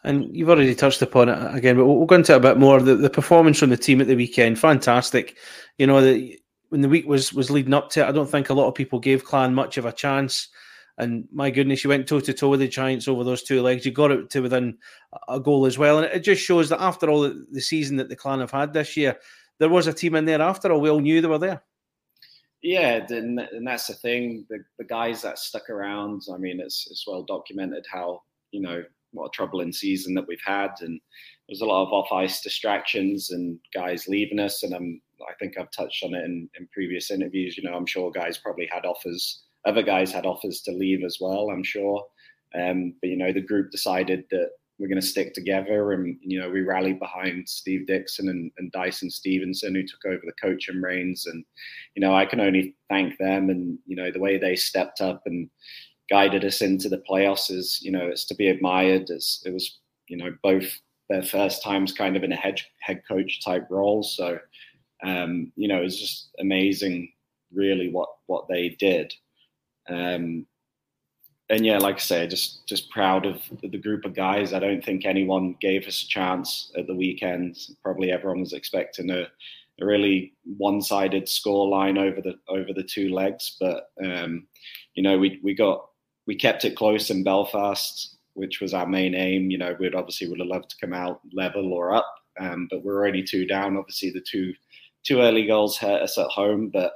And 0.04 0.36
you've 0.36 0.50
already 0.50 0.76
touched 0.76 1.02
upon 1.02 1.30
it 1.30 1.56
again, 1.56 1.78
but 1.78 1.86
we'll 1.86 2.06
go 2.06 2.16
into 2.16 2.36
a 2.36 2.40
bit 2.40 2.58
more. 2.58 2.80
The, 2.80 2.96
the 2.96 3.10
performance 3.10 3.60
from 3.60 3.72
the 3.72 3.78
team 3.78 4.02
at 4.02 4.08
the 4.08 4.16
weekend, 4.16 4.60
fantastic. 4.60 5.36
You 5.78 5.88
know, 5.88 6.02
the, 6.02 6.40
when 6.76 6.82
the 6.82 6.90
week 6.90 7.08
was 7.08 7.32
was 7.32 7.50
leading 7.50 7.74
up 7.74 7.90
to 7.92 8.02
it, 8.02 8.06
I 8.06 8.12
don't 8.12 8.30
think 8.30 8.50
a 8.50 8.54
lot 8.54 8.68
of 8.68 8.76
people 8.76 9.00
gave 9.00 9.24
Clan 9.24 9.56
much 9.56 9.78
of 9.78 9.86
a 9.86 9.94
chance. 9.94 10.50
And 10.98 11.26
my 11.32 11.50
goodness, 11.50 11.86
you 11.86 11.90
went 11.90 12.06
toe 12.06 12.20
to 12.20 12.34
toe 12.34 12.50
with 12.50 12.60
the 12.60 12.68
Giants 12.68 13.08
over 13.08 13.24
those 13.24 13.44
two 13.44 13.62
legs. 13.62 13.86
You 13.86 13.94
got 13.94 14.12
it 14.12 14.30
to 14.32 14.42
within 14.42 14.78
a 15.30 15.40
goal 15.40 15.66
as 15.68 15.78
well. 15.78 16.00
And 16.00 16.08
it 16.08 16.20
just 16.20 16.44
shows 16.44 16.68
that 16.68 16.82
after 16.82 17.10
all 17.10 17.22
the 17.22 17.62
season 17.62 17.96
that 17.96 18.10
the 18.10 18.16
Clan 18.18 18.42
have 18.42 18.52
had 18.52 18.74
this 18.74 18.98
year, 18.98 19.16
there 19.58 19.70
was 19.70 19.88
a 19.88 19.94
team 19.94 20.16
in 20.16 20.26
there 20.26 20.42
after 20.42 20.70
all. 20.70 20.82
We 20.82 20.90
all 20.90 21.00
knew 21.00 21.22
they 21.22 21.30
were 21.30 21.38
there. 21.38 21.64
Yeah, 22.62 23.06
and, 23.08 23.40
that's 23.66 23.88
the 23.88 23.94
thing. 23.94 24.46
The, 24.50 24.58
the 24.78 24.84
guys 24.84 25.22
that 25.22 25.40
stuck 25.40 25.70
around, 25.70 26.24
I 26.34 26.38
mean, 26.38 26.60
it's, 26.60 26.90
it's 26.92 27.08
well 27.08 27.24
documented 27.24 27.86
how, 27.90 28.22
you 28.52 28.60
know, 28.60 28.84
what 29.12 29.28
a 29.28 29.30
troubling 29.30 29.72
season 29.72 30.14
that 30.16 30.28
we've 30.28 30.38
had. 30.46 30.72
And 30.82 31.00
there's 31.48 31.62
a 31.62 31.66
lot 31.66 31.86
of 31.86 31.94
off 31.94 32.12
ice 32.12 32.42
distractions 32.42 33.32
and 33.32 33.60
guys 33.74 34.10
leaving 34.10 34.40
us. 34.40 34.62
And 34.62 34.74
I'm 34.74 35.02
I 35.22 35.34
think 35.40 35.58
I've 35.58 35.72
touched 35.72 36.04
on 36.04 36.14
it 36.14 36.26
in, 36.26 36.50
in 36.60 36.68
previous 36.74 37.12
interviews. 37.12 37.58
You 37.58 37.70
know, 37.70 37.76
I'm 37.76 37.86
sure 37.86 38.12
guys 38.12 38.38
probably 38.38 38.70
had 38.72 38.86
offers. 38.86 39.44
Other 39.66 39.84
guys 39.84 40.12
had 40.12 40.26
offers 40.26 40.62
to 40.62 40.72
leave 40.72 41.04
as 41.04 41.18
well. 41.20 41.50
I'm 41.50 41.64
sure, 41.64 42.06
um, 42.54 42.94
but 43.02 43.10
you 43.10 43.18
know, 43.18 43.32
the 43.32 43.42
group 43.42 43.72
decided 43.72 44.26
that 44.32 44.50
we're 44.78 44.88
going 44.88 45.00
to 45.00 45.08
stick 45.08 45.34
together, 45.34 45.94
and 45.94 46.18
you 46.22 46.40
know, 46.40 46.50
we 46.50 46.62
rallied 46.62 47.00
behind 47.00 47.48
Steve 47.48 47.88
Dixon 47.88 48.28
and, 48.30 48.52
and 48.58 48.72
Dyson 48.72 49.10
Stevenson, 49.10 49.74
who 49.74 49.84
took 49.84 50.06
over 50.06 50.22
the 50.26 50.34
coaching 50.42 50.82
reins. 50.82 51.26
And 51.28 51.46
you 51.96 52.02
know, 52.02 52.14
I 52.14 52.26
can 52.26 52.42
only 52.42 52.76
thank 52.90 53.18
them, 53.18 53.50
and 53.50 53.80
you 53.86 53.96
know, 53.96 54.12
the 54.12 54.20
way 54.20 54.38
they 54.38 54.56
stepped 54.56 55.02
up 55.02 55.24
and 55.26 55.50
guided 56.10 56.44
us 56.44 56.62
into 56.62 56.90
the 56.90 57.04
playoffs 57.10 57.50
is, 57.50 57.80
you 57.82 57.92
know, 57.92 58.06
it's 58.06 58.26
to 58.26 58.36
be 58.36 58.50
admired. 58.50 59.10
As 59.10 59.42
it 59.46 59.54
was, 59.54 59.80
you 60.08 60.18
know, 60.18 60.36
both 60.44 60.80
their 61.10 61.24
first 61.24 61.64
times 61.64 61.94
kind 61.94 62.18
of 62.18 62.24
in 62.24 62.32
a 62.32 62.38
head 62.38 62.60
head 62.82 63.02
coach 63.08 63.44
type 63.44 63.68
role, 63.70 64.04
so 64.04 64.40
um, 65.06 65.52
you 65.56 65.68
know, 65.68 65.82
it's 65.82 66.00
just 66.00 66.30
amazing, 66.40 67.12
really, 67.54 67.90
what 67.90 68.10
what 68.28 68.48
they 68.48 68.70
did. 68.70 69.14
Um, 69.88 70.48
and 71.50 71.64
yeah, 71.64 71.78
like 71.78 71.96
I 71.96 72.00
say, 72.00 72.28
just 72.28 72.68
just 72.68 72.90
proud 72.90 73.26
of 73.26 73.42
the 73.62 73.78
group 73.78 74.04
of 74.06 74.16
guys. 74.16 74.52
I 74.52 74.60
don't 74.60 74.84
think 74.84 75.06
anyone 75.06 75.56
gave 75.62 75.88
us 75.88 76.02
a 76.02 76.08
chance 76.08 76.72
at 76.78 76.88
the 76.88 76.96
weekend. 76.96 77.58
Probably 77.84 78.12
everyone 78.12 78.40
was 78.40 78.54
expecting 78.54 79.12
a, 79.12 79.28
a 79.80 79.86
really 79.86 80.34
one-sided 80.58 81.30
score 81.30 81.68
line 81.68 81.98
over 81.98 82.20
the 82.22 82.36
over 82.48 82.74
the 82.74 82.84
two 82.84 83.10
legs, 83.10 83.58
but 83.60 83.90
um, 84.04 84.48
you 84.96 85.04
know, 85.04 85.20
we 85.20 85.40
we 85.44 85.54
got 85.54 85.86
we 86.26 86.36
kept 86.36 86.66
it 86.66 86.76
close 86.76 87.12
in 87.12 87.24
Belfast, 87.24 88.18
which 88.34 88.60
was 88.60 88.74
our 88.74 88.88
main 88.88 89.14
aim. 89.14 89.52
You 89.52 89.60
know, 89.60 89.76
we'd 89.80 89.94
obviously 89.94 90.28
would 90.28 90.40
have 90.40 90.48
loved 90.48 90.72
to 90.72 90.78
come 90.82 90.94
out 90.94 91.22
level 91.32 91.72
or 91.74 91.94
up, 91.94 92.12
um, 92.40 92.68
but 92.72 92.84
we're 92.84 92.98
already 92.98 93.24
two 93.24 93.46
down. 93.46 93.78
Obviously, 93.78 94.10
the 94.10 94.26
two 94.28 94.52
two 95.06 95.22
early 95.22 95.46
goals 95.46 95.78
hurt 95.78 96.02
us 96.02 96.18
at 96.18 96.28
home, 96.28 96.70
but 96.70 96.94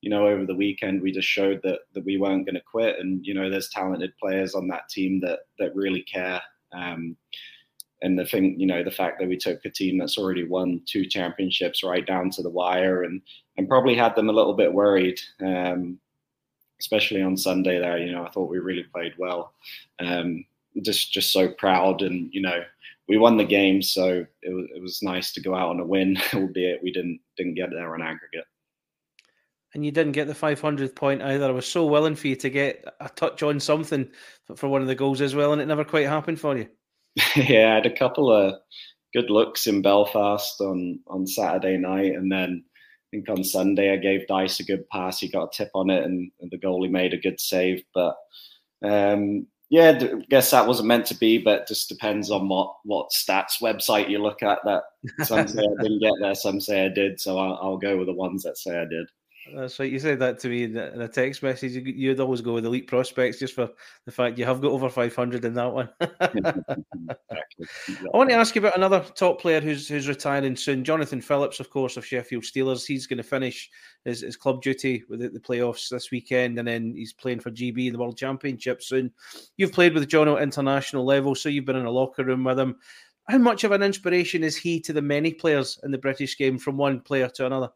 you 0.00 0.10
know, 0.10 0.28
over 0.28 0.46
the 0.46 0.54
weekend 0.54 1.02
we 1.02 1.10
just 1.12 1.28
showed 1.28 1.60
that 1.64 1.80
that 1.94 2.04
we 2.04 2.18
weren't 2.18 2.46
going 2.46 2.54
to 2.54 2.60
quit, 2.60 2.96
and 2.98 3.24
you 3.26 3.34
know, 3.34 3.50
there's 3.50 3.68
talented 3.68 4.12
players 4.20 4.54
on 4.54 4.68
that 4.68 4.88
team 4.88 5.20
that 5.20 5.40
that 5.58 5.74
really 5.74 6.02
care. 6.02 6.40
Um, 6.72 7.16
and 8.00 8.16
the 8.16 8.24
thing, 8.24 8.58
you 8.60 8.66
know, 8.66 8.84
the 8.84 8.92
fact 8.92 9.18
that 9.18 9.28
we 9.28 9.36
took 9.36 9.64
a 9.64 9.70
team 9.70 9.98
that's 9.98 10.18
already 10.18 10.46
won 10.46 10.82
two 10.86 11.04
championships 11.04 11.82
right 11.82 12.06
down 12.06 12.30
to 12.30 12.42
the 12.42 12.50
wire, 12.50 13.02
and 13.02 13.20
and 13.56 13.68
probably 13.68 13.96
had 13.96 14.14
them 14.14 14.28
a 14.28 14.32
little 14.32 14.54
bit 14.54 14.72
worried, 14.72 15.20
um, 15.44 15.98
especially 16.80 17.22
on 17.22 17.36
Sunday. 17.36 17.80
There, 17.80 17.98
you 17.98 18.12
know, 18.12 18.24
I 18.24 18.30
thought 18.30 18.50
we 18.50 18.58
really 18.58 18.84
played 18.84 19.14
well. 19.18 19.52
Um, 19.98 20.44
just 20.82 21.12
just 21.12 21.32
so 21.32 21.48
proud, 21.48 22.02
and 22.02 22.32
you 22.32 22.40
know, 22.40 22.62
we 23.08 23.16
won 23.16 23.36
the 23.36 23.44
game, 23.44 23.82
so 23.82 24.24
it 24.42 24.54
was, 24.54 24.66
it 24.74 24.82
was 24.82 25.02
nice 25.02 25.32
to 25.32 25.40
go 25.40 25.54
out 25.54 25.70
on 25.70 25.80
a 25.80 25.86
win, 25.86 26.18
albeit 26.34 26.82
we 26.82 26.92
didn't 26.92 27.20
didn't 27.36 27.54
get 27.54 27.70
there 27.70 27.94
on 27.94 28.02
aggregate. 28.02 28.44
And 29.74 29.84
you 29.84 29.90
didn't 29.90 30.12
get 30.12 30.26
the 30.26 30.34
500th 30.34 30.94
point 30.94 31.20
either. 31.20 31.46
I 31.46 31.50
was 31.50 31.66
so 31.66 31.84
willing 31.84 32.16
for 32.16 32.28
you 32.28 32.36
to 32.36 32.48
get 32.48 32.84
a 33.00 33.08
touch 33.10 33.42
on 33.42 33.60
something 33.60 34.08
for 34.56 34.66
one 34.66 34.80
of 34.80 34.88
the 34.88 34.94
goals 34.94 35.20
as 35.20 35.34
well, 35.34 35.52
and 35.52 35.60
it 35.60 35.66
never 35.66 35.84
quite 35.84 36.06
happened 36.06 36.40
for 36.40 36.56
you. 36.56 36.68
yeah, 37.36 37.72
I 37.72 37.74
had 37.74 37.86
a 37.86 37.96
couple 37.96 38.32
of 38.32 38.54
good 39.14 39.30
looks 39.30 39.66
in 39.66 39.82
Belfast 39.82 40.60
on 40.60 41.00
on 41.06 41.26
Saturday 41.26 41.76
night, 41.76 42.14
and 42.14 42.30
then 42.30 42.64
I 42.64 43.16
think 43.16 43.28
on 43.30 43.42
Sunday 43.42 43.92
I 43.92 43.96
gave 43.96 44.26
Dice 44.26 44.60
a 44.60 44.64
good 44.64 44.88
pass. 44.90 45.20
He 45.20 45.30
got 45.30 45.54
a 45.54 45.56
tip 45.56 45.70
on 45.74 45.90
it, 45.90 46.04
and, 46.04 46.30
and 46.40 46.50
the 46.50 46.58
goalie 46.58 46.90
made 46.90 47.14
a 47.14 47.18
good 47.18 47.40
save. 47.40 47.82
But 47.94 48.16
um, 48.82 49.46
yeah, 49.70 49.98
I 50.00 50.24
guess 50.30 50.50
that 50.50 50.66
wasn't 50.66 50.88
meant 50.88 51.06
to 51.06 51.14
be, 51.14 51.38
but 51.38 51.62
it 51.62 51.68
just 51.68 51.88
depends 51.88 52.30
on 52.30 52.48
what 52.48 52.74
what 52.84 53.10
stats 53.10 53.60
website 53.60 54.08
you 54.08 54.18
look 54.18 54.42
at. 54.42 54.60
That 54.64 54.82
some 55.24 55.46
say 55.46 55.60
I 55.60 55.82
didn't 55.82 56.00
get 56.00 56.14
there, 56.20 56.34
some 56.34 56.60
say 56.60 56.86
I 56.86 56.88
did. 56.88 57.20
So 57.20 57.38
I'll, 57.38 57.58
I'll 57.60 57.76
go 57.76 57.98
with 57.98 58.06
the 58.06 58.14
ones 58.14 58.42
that 58.44 58.56
say 58.56 58.78
I 58.78 58.86
did. 58.86 59.08
That's 59.54 59.78
right. 59.78 59.90
You 59.90 59.98
said 59.98 60.18
that 60.20 60.38
to 60.40 60.48
me 60.48 60.64
in 60.64 60.76
a 60.76 61.08
text 61.08 61.42
message. 61.42 61.72
You'd 61.72 62.20
always 62.20 62.40
go 62.40 62.54
with 62.54 62.66
elite 62.66 62.86
prospects 62.86 63.38
just 63.38 63.54
for 63.54 63.70
the 64.04 64.12
fact 64.12 64.38
you 64.38 64.44
have 64.44 64.60
got 64.60 64.72
over 64.72 64.88
500 64.88 65.44
in 65.44 65.54
that 65.54 65.72
one. 65.72 65.88
exactly. 66.00 66.84
I 68.14 68.16
want 68.16 68.30
to 68.30 68.36
ask 68.36 68.54
you 68.54 68.60
about 68.60 68.76
another 68.76 69.04
top 69.14 69.40
player 69.40 69.60
who's 69.60 69.88
who's 69.88 70.08
retiring 70.08 70.56
soon. 70.56 70.84
Jonathan 70.84 71.20
Phillips, 71.20 71.60
of 71.60 71.70
course, 71.70 71.96
of 71.96 72.06
Sheffield 72.06 72.44
Steelers. 72.44 72.86
He's 72.86 73.06
going 73.06 73.16
to 73.18 73.22
finish 73.22 73.68
his, 74.04 74.20
his 74.20 74.36
club 74.36 74.62
duty 74.62 75.04
with 75.08 75.20
the, 75.20 75.28
the 75.28 75.40
playoffs 75.40 75.88
this 75.88 76.10
weekend, 76.10 76.58
and 76.58 76.68
then 76.68 76.94
he's 76.96 77.12
playing 77.12 77.40
for 77.40 77.50
GB 77.50 77.86
in 77.86 77.92
the 77.92 77.98
World 77.98 78.16
Championship 78.16 78.82
soon. 78.82 79.12
You've 79.56 79.72
played 79.72 79.94
with 79.94 80.08
John 80.08 80.28
at 80.28 80.42
international 80.42 81.04
level, 81.04 81.34
so 81.34 81.48
you've 81.48 81.64
been 81.64 81.76
in 81.76 81.86
a 81.86 81.90
locker 81.90 82.24
room 82.24 82.44
with 82.44 82.58
him. 82.58 82.76
How 83.28 83.38
much 83.38 83.64
of 83.64 83.72
an 83.72 83.82
inspiration 83.82 84.42
is 84.42 84.56
he 84.56 84.80
to 84.80 84.92
the 84.92 85.02
many 85.02 85.34
players 85.34 85.78
in 85.84 85.90
the 85.90 85.98
British 85.98 86.38
game 86.38 86.58
from 86.58 86.76
one 86.76 87.00
player 87.00 87.28
to 87.34 87.46
another? 87.46 87.70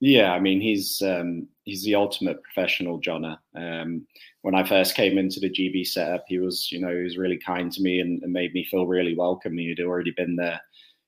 Yeah, 0.00 0.32
I 0.32 0.40
mean 0.40 0.60
he's 0.62 1.02
um, 1.02 1.46
he's 1.64 1.84
the 1.84 1.94
ultimate 1.94 2.42
professional, 2.42 3.00
Jonna. 3.00 3.38
Um, 3.54 4.06
when 4.40 4.54
I 4.54 4.66
first 4.66 4.94
came 4.94 5.18
into 5.18 5.40
the 5.40 5.50
GB 5.50 5.86
setup, 5.86 6.24
he 6.26 6.38
was 6.38 6.72
you 6.72 6.80
know 6.80 6.94
he 6.94 7.02
was 7.02 7.18
really 7.18 7.38
kind 7.38 7.70
to 7.70 7.82
me 7.82 8.00
and, 8.00 8.22
and, 8.22 8.32
made 8.32 8.54
me 8.54 8.64
feel 8.64 8.86
really 8.86 9.14
welcome. 9.14 9.58
He 9.58 9.68
had 9.68 9.80
already 9.80 10.12
been 10.16 10.36
there, 10.36 10.58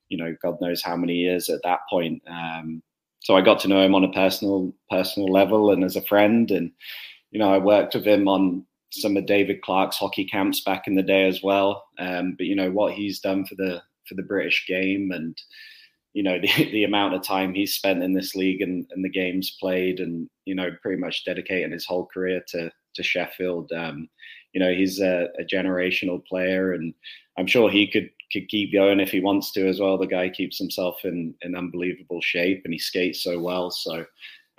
you 0.09 0.17
know, 0.17 0.35
God 0.43 0.61
knows 0.61 0.83
how 0.83 0.95
many 0.95 1.15
years 1.15 1.49
at 1.49 1.61
that 1.63 1.79
point. 1.89 2.21
Um, 2.27 2.83
so 3.21 3.35
I 3.35 3.41
got 3.41 3.59
to 3.61 3.67
know 3.67 3.81
him 3.81 3.95
on 3.95 4.03
a 4.03 4.11
personal 4.11 4.71
personal 4.91 5.31
level 5.31 5.71
and 5.71 5.83
as 5.83 5.95
a 5.95 6.03
friend, 6.03 6.51
and 6.51 6.71
you 7.31 7.39
know 7.39 7.51
I 7.51 7.57
worked 7.57 7.95
with 7.95 8.05
him 8.05 8.27
on 8.27 8.63
some 8.91 9.17
of 9.17 9.25
David 9.25 9.63
Clarke's 9.63 9.97
hockey 9.97 10.25
camps 10.25 10.61
back 10.61 10.87
in 10.87 10.93
the 10.93 11.01
day 11.01 11.27
as 11.27 11.41
well. 11.41 11.83
Um, 11.97 12.35
but 12.37 12.45
you 12.45 12.55
know 12.55 12.69
what 12.69 12.93
he's 12.93 13.19
done 13.19 13.45
for 13.45 13.55
the 13.55 13.81
for 14.07 14.13
the 14.13 14.21
British 14.21 14.65
game 14.67 15.11
and 15.11 15.35
you 16.13 16.23
know 16.23 16.39
the, 16.41 16.71
the 16.71 16.83
amount 16.83 17.15
of 17.15 17.23
time 17.23 17.53
he's 17.53 17.73
spent 17.73 18.03
in 18.03 18.13
this 18.13 18.35
league 18.35 18.61
and, 18.61 18.85
and 18.91 19.03
the 19.03 19.09
games 19.09 19.57
played 19.59 19.99
and 19.99 20.29
you 20.45 20.55
know 20.55 20.69
pretty 20.81 20.99
much 20.99 21.25
dedicating 21.25 21.71
his 21.71 21.85
whole 21.85 22.05
career 22.05 22.43
to 22.49 22.71
to 22.95 23.03
Sheffield. 23.03 23.71
Um, 23.71 24.07
you 24.53 24.59
know 24.59 24.71
he's 24.71 24.99
a, 24.99 25.29
a, 25.39 25.43
generational 25.43 26.23
player 26.25 26.73
and 26.73 26.93
I'm 27.39 27.47
sure 27.47 27.69
he 27.69 27.87
could 27.87 28.09
could 28.31 28.47
keep 28.49 28.71
going 28.71 28.99
if 28.99 29.09
he 29.09 29.19
wants 29.19 29.51
to 29.53 29.67
as 29.67 29.79
well. 29.79 29.97
The 29.97 30.05
guy 30.05 30.29
keeps 30.29 30.57
himself 30.57 31.03
in 31.03 31.33
in 31.41 31.55
unbelievable 31.55 32.21
shape 32.21 32.61
and 32.63 32.73
he 32.73 32.79
skates 32.79 33.23
so 33.23 33.39
well. 33.39 33.71
So 33.71 34.05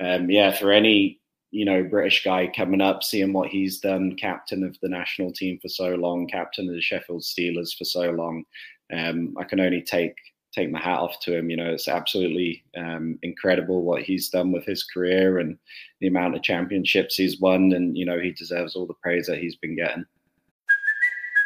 um, 0.01 0.29
yeah 0.29 0.51
for 0.53 0.73
any 0.73 1.21
you 1.53 1.65
know 1.65 1.85
British 1.85 2.25
guy 2.25 2.51
coming 2.55 2.81
up 2.81 3.05
seeing 3.05 3.33
what 3.33 3.49
he's 3.49 3.79
done 3.79 4.17
captain 4.17 4.65
of 4.65 4.77
the 4.83 4.89
national 4.89 5.33
team 5.33 5.61
for 5.63 5.69
so 5.69 5.95
long 5.95 6.27
captain 6.27 6.69
of 6.69 6.75
the 6.75 6.81
Sheffield 6.81 7.23
Steelers 7.23 7.77
for 7.79 7.85
so 7.85 8.11
long 8.11 8.45
um, 8.93 9.35
I 9.39 9.45
can 9.45 9.61
only 9.61 9.81
take 9.81 10.17
take 10.55 10.71
my 10.71 10.81
hat 10.81 10.99
off 11.01 11.19
to 11.21 11.37
him. 11.37 11.51
You 11.51 11.57
know, 11.57 11.71
it's 11.71 11.89
absolutely 11.89 12.65
um, 12.77 13.19
incredible 13.23 13.83
what 13.83 14.03
he's 14.03 14.29
done 14.29 14.53
with 14.53 14.65
his 14.65 14.85
career 14.85 15.39
and 15.39 15.59
the 16.01 16.07
amount 16.07 16.37
of 16.37 16.43
championships 16.43 17.17
he's 17.17 17.41
won. 17.41 17.73
And, 17.73 17.97
you 17.97 18.05
know, 18.05 18.21
he 18.21 18.33
deserves 18.33 18.77
all 18.77 18.87
the 18.87 18.95
praise 18.95 19.27
that 19.27 19.39
he's 19.39 19.57
been 19.57 19.77
getting. 19.77 20.05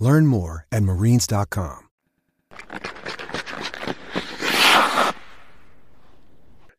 Learn 0.00 0.26
more 0.26 0.66
at 0.72 0.82
marines.com. 0.82 1.86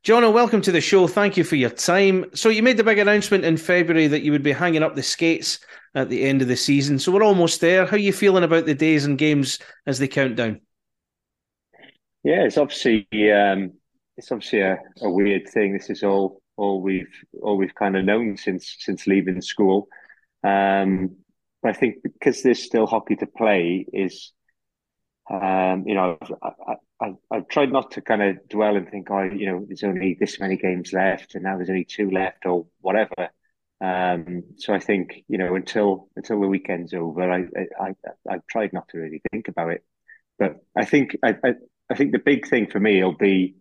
Jonah, 0.03 0.31
welcome 0.31 0.61
to 0.63 0.71
the 0.71 0.81
show. 0.81 1.05
Thank 1.05 1.37
you 1.37 1.43
for 1.43 1.55
your 1.55 1.69
time. 1.69 2.25
So, 2.33 2.49
you 2.49 2.63
made 2.63 2.77
the 2.77 2.83
big 2.83 2.97
announcement 2.97 3.45
in 3.45 3.55
February 3.55 4.07
that 4.07 4.23
you 4.23 4.31
would 4.31 4.41
be 4.41 4.51
hanging 4.51 4.81
up 4.81 4.95
the 4.95 5.03
skates 5.03 5.59
at 5.93 6.09
the 6.09 6.23
end 6.23 6.41
of 6.41 6.47
the 6.47 6.55
season. 6.55 6.97
So, 6.97 7.11
we're 7.11 7.23
almost 7.23 7.61
there. 7.61 7.85
How 7.85 7.97
are 7.97 7.99
you 7.99 8.11
feeling 8.11 8.43
about 8.43 8.65
the 8.65 8.73
days 8.73 9.05
and 9.05 9.15
games 9.15 9.59
as 9.85 9.99
they 9.99 10.07
count 10.07 10.35
down? 10.35 10.59
Yeah, 12.23 12.43
it's 12.43 12.57
obviously 12.57 13.07
um, 13.31 13.73
it's 14.17 14.31
obviously 14.31 14.61
a, 14.61 14.79
a 15.01 15.09
weird 15.09 15.47
thing. 15.47 15.73
This 15.73 15.91
is 15.91 16.01
all 16.01 16.41
all 16.57 16.81
we've 16.81 17.13
all 17.41 17.57
we've 17.57 17.75
kind 17.75 17.95
of 17.95 18.03
known 18.03 18.37
since 18.37 18.77
since 18.79 19.05
leaving 19.05 19.41
school. 19.41 19.87
Um, 20.43 21.17
but 21.61 21.69
I 21.69 21.73
think 21.73 21.97
because 22.03 22.41
there's 22.41 22.63
still 22.63 22.87
hockey 22.87 23.15
to 23.17 23.27
play, 23.27 23.85
is 23.93 24.31
um, 25.29 25.83
you 25.87 25.95
know, 25.95 26.17
I, 26.41 26.75
I, 26.99 27.13
I've 27.31 27.47
tried 27.47 27.71
not 27.71 27.91
to 27.91 28.01
kind 28.01 28.21
of 28.21 28.49
dwell 28.49 28.75
and 28.75 28.89
think, 28.89 29.09
oh, 29.11 29.23
you 29.23 29.45
know, 29.45 29.65
there's 29.65 29.83
only 29.83 30.17
this 30.19 30.39
many 30.39 30.57
games 30.57 30.93
left, 30.93 31.35
and 31.35 31.43
now 31.43 31.57
there's 31.57 31.69
only 31.69 31.85
two 31.85 32.09
left, 32.09 32.45
or 32.45 32.67
whatever. 32.81 33.29
Um, 33.81 34.43
so 34.57 34.73
I 34.73 34.79
think 34.79 35.23
you 35.27 35.37
know, 35.37 35.55
until 35.55 36.09
until 36.15 36.41
the 36.41 36.47
weekend's 36.47 36.93
over, 36.93 37.31
I 37.31 37.45
I 37.79 37.87
I 37.87 37.93
I've 38.29 38.47
tried 38.47 38.73
not 38.73 38.89
to 38.89 38.99
really 38.99 39.21
think 39.31 39.47
about 39.47 39.71
it. 39.71 39.83
But 40.37 40.57
I 40.75 40.85
think 40.85 41.17
I, 41.23 41.35
I 41.43 41.53
I 41.89 41.95
think 41.95 42.11
the 42.11 42.19
big 42.19 42.47
thing 42.47 42.69
for 42.69 42.79
me 42.79 43.03
will 43.03 43.17
be 43.17 43.55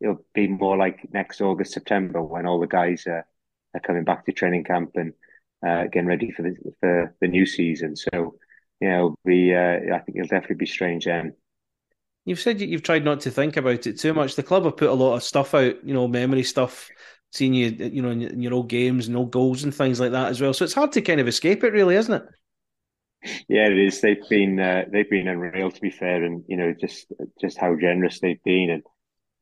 it'll 0.00 0.24
be 0.34 0.48
more 0.48 0.76
like 0.76 1.08
next 1.12 1.40
August 1.40 1.72
September 1.72 2.22
when 2.22 2.46
all 2.46 2.60
the 2.60 2.66
guys 2.66 3.06
are, 3.06 3.26
are 3.74 3.80
coming 3.80 4.04
back 4.04 4.24
to 4.26 4.32
training 4.32 4.64
camp 4.64 4.90
and 4.96 5.12
uh, 5.66 5.84
getting 5.84 6.06
ready 6.06 6.30
for 6.30 6.42
the 6.42 6.56
for 6.80 7.14
the 7.20 7.28
new 7.28 7.46
season. 7.46 7.96
So, 7.96 8.36
you 8.80 8.88
know, 8.88 9.16
be 9.24 9.54
uh, 9.54 9.94
I 9.94 9.98
think 10.00 10.16
it'll 10.16 10.28
definitely 10.28 10.56
be 10.56 10.66
strange 10.66 11.04
then. 11.04 11.34
You've 12.24 12.40
said 12.40 12.60
you've 12.60 12.82
tried 12.82 13.04
not 13.04 13.20
to 13.20 13.30
think 13.30 13.56
about 13.56 13.86
it 13.86 13.98
too 13.98 14.14
much. 14.14 14.36
The 14.36 14.42
club 14.42 14.64
have 14.64 14.76
put 14.76 14.90
a 14.90 14.94
lot 14.94 15.14
of 15.14 15.24
stuff 15.24 15.54
out, 15.54 15.84
you 15.84 15.92
know, 15.92 16.06
memory 16.06 16.44
stuff, 16.44 16.88
seeing 17.32 17.52
you, 17.54 17.70
you 17.70 18.00
know, 18.00 18.10
in 18.10 18.40
your 18.40 18.54
old 18.54 18.68
games 18.68 19.08
and 19.08 19.16
old 19.16 19.32
goals 19.32 19.64
and 19.64 19.74
things 19.74 19.98
like 19.98 20.12
that 20.12 20.28
as 20.28 20.40
well. 20.40 20.54
So 20.54 20.64
it's 20.64 20.74
hard 20.74 20.92
to 20.92 21.02
kind 21.02 21.20
of 21.20 21.26
escape 21.26 21.64
it, 21.64 21.72
really, 21.72 21.96
isn't 21.96 22.14
it? 22.14 22.22
Yeah, 23.48 23.68
it 23.68 23.78
is. 23.78 24.00
They've 24.00 24.28
been 24.28 24.58
uh, 24.58 24.84
they've 24.90 25.08
been 25.08 25.28
unreal, 25.28 25.70
to 25.70 25.80
be 25.80 25.90
fair, 25.90 26.24
and 26.24 26.44
you 26.48 26.56
know, 26.56 26.74
just 26.78 27.06
just 27.40 27.58
how 27.58 27.76
generous 27.76 28.20
they've 28.20 28.42
been. 28.44 28.70
And 28.70 28.82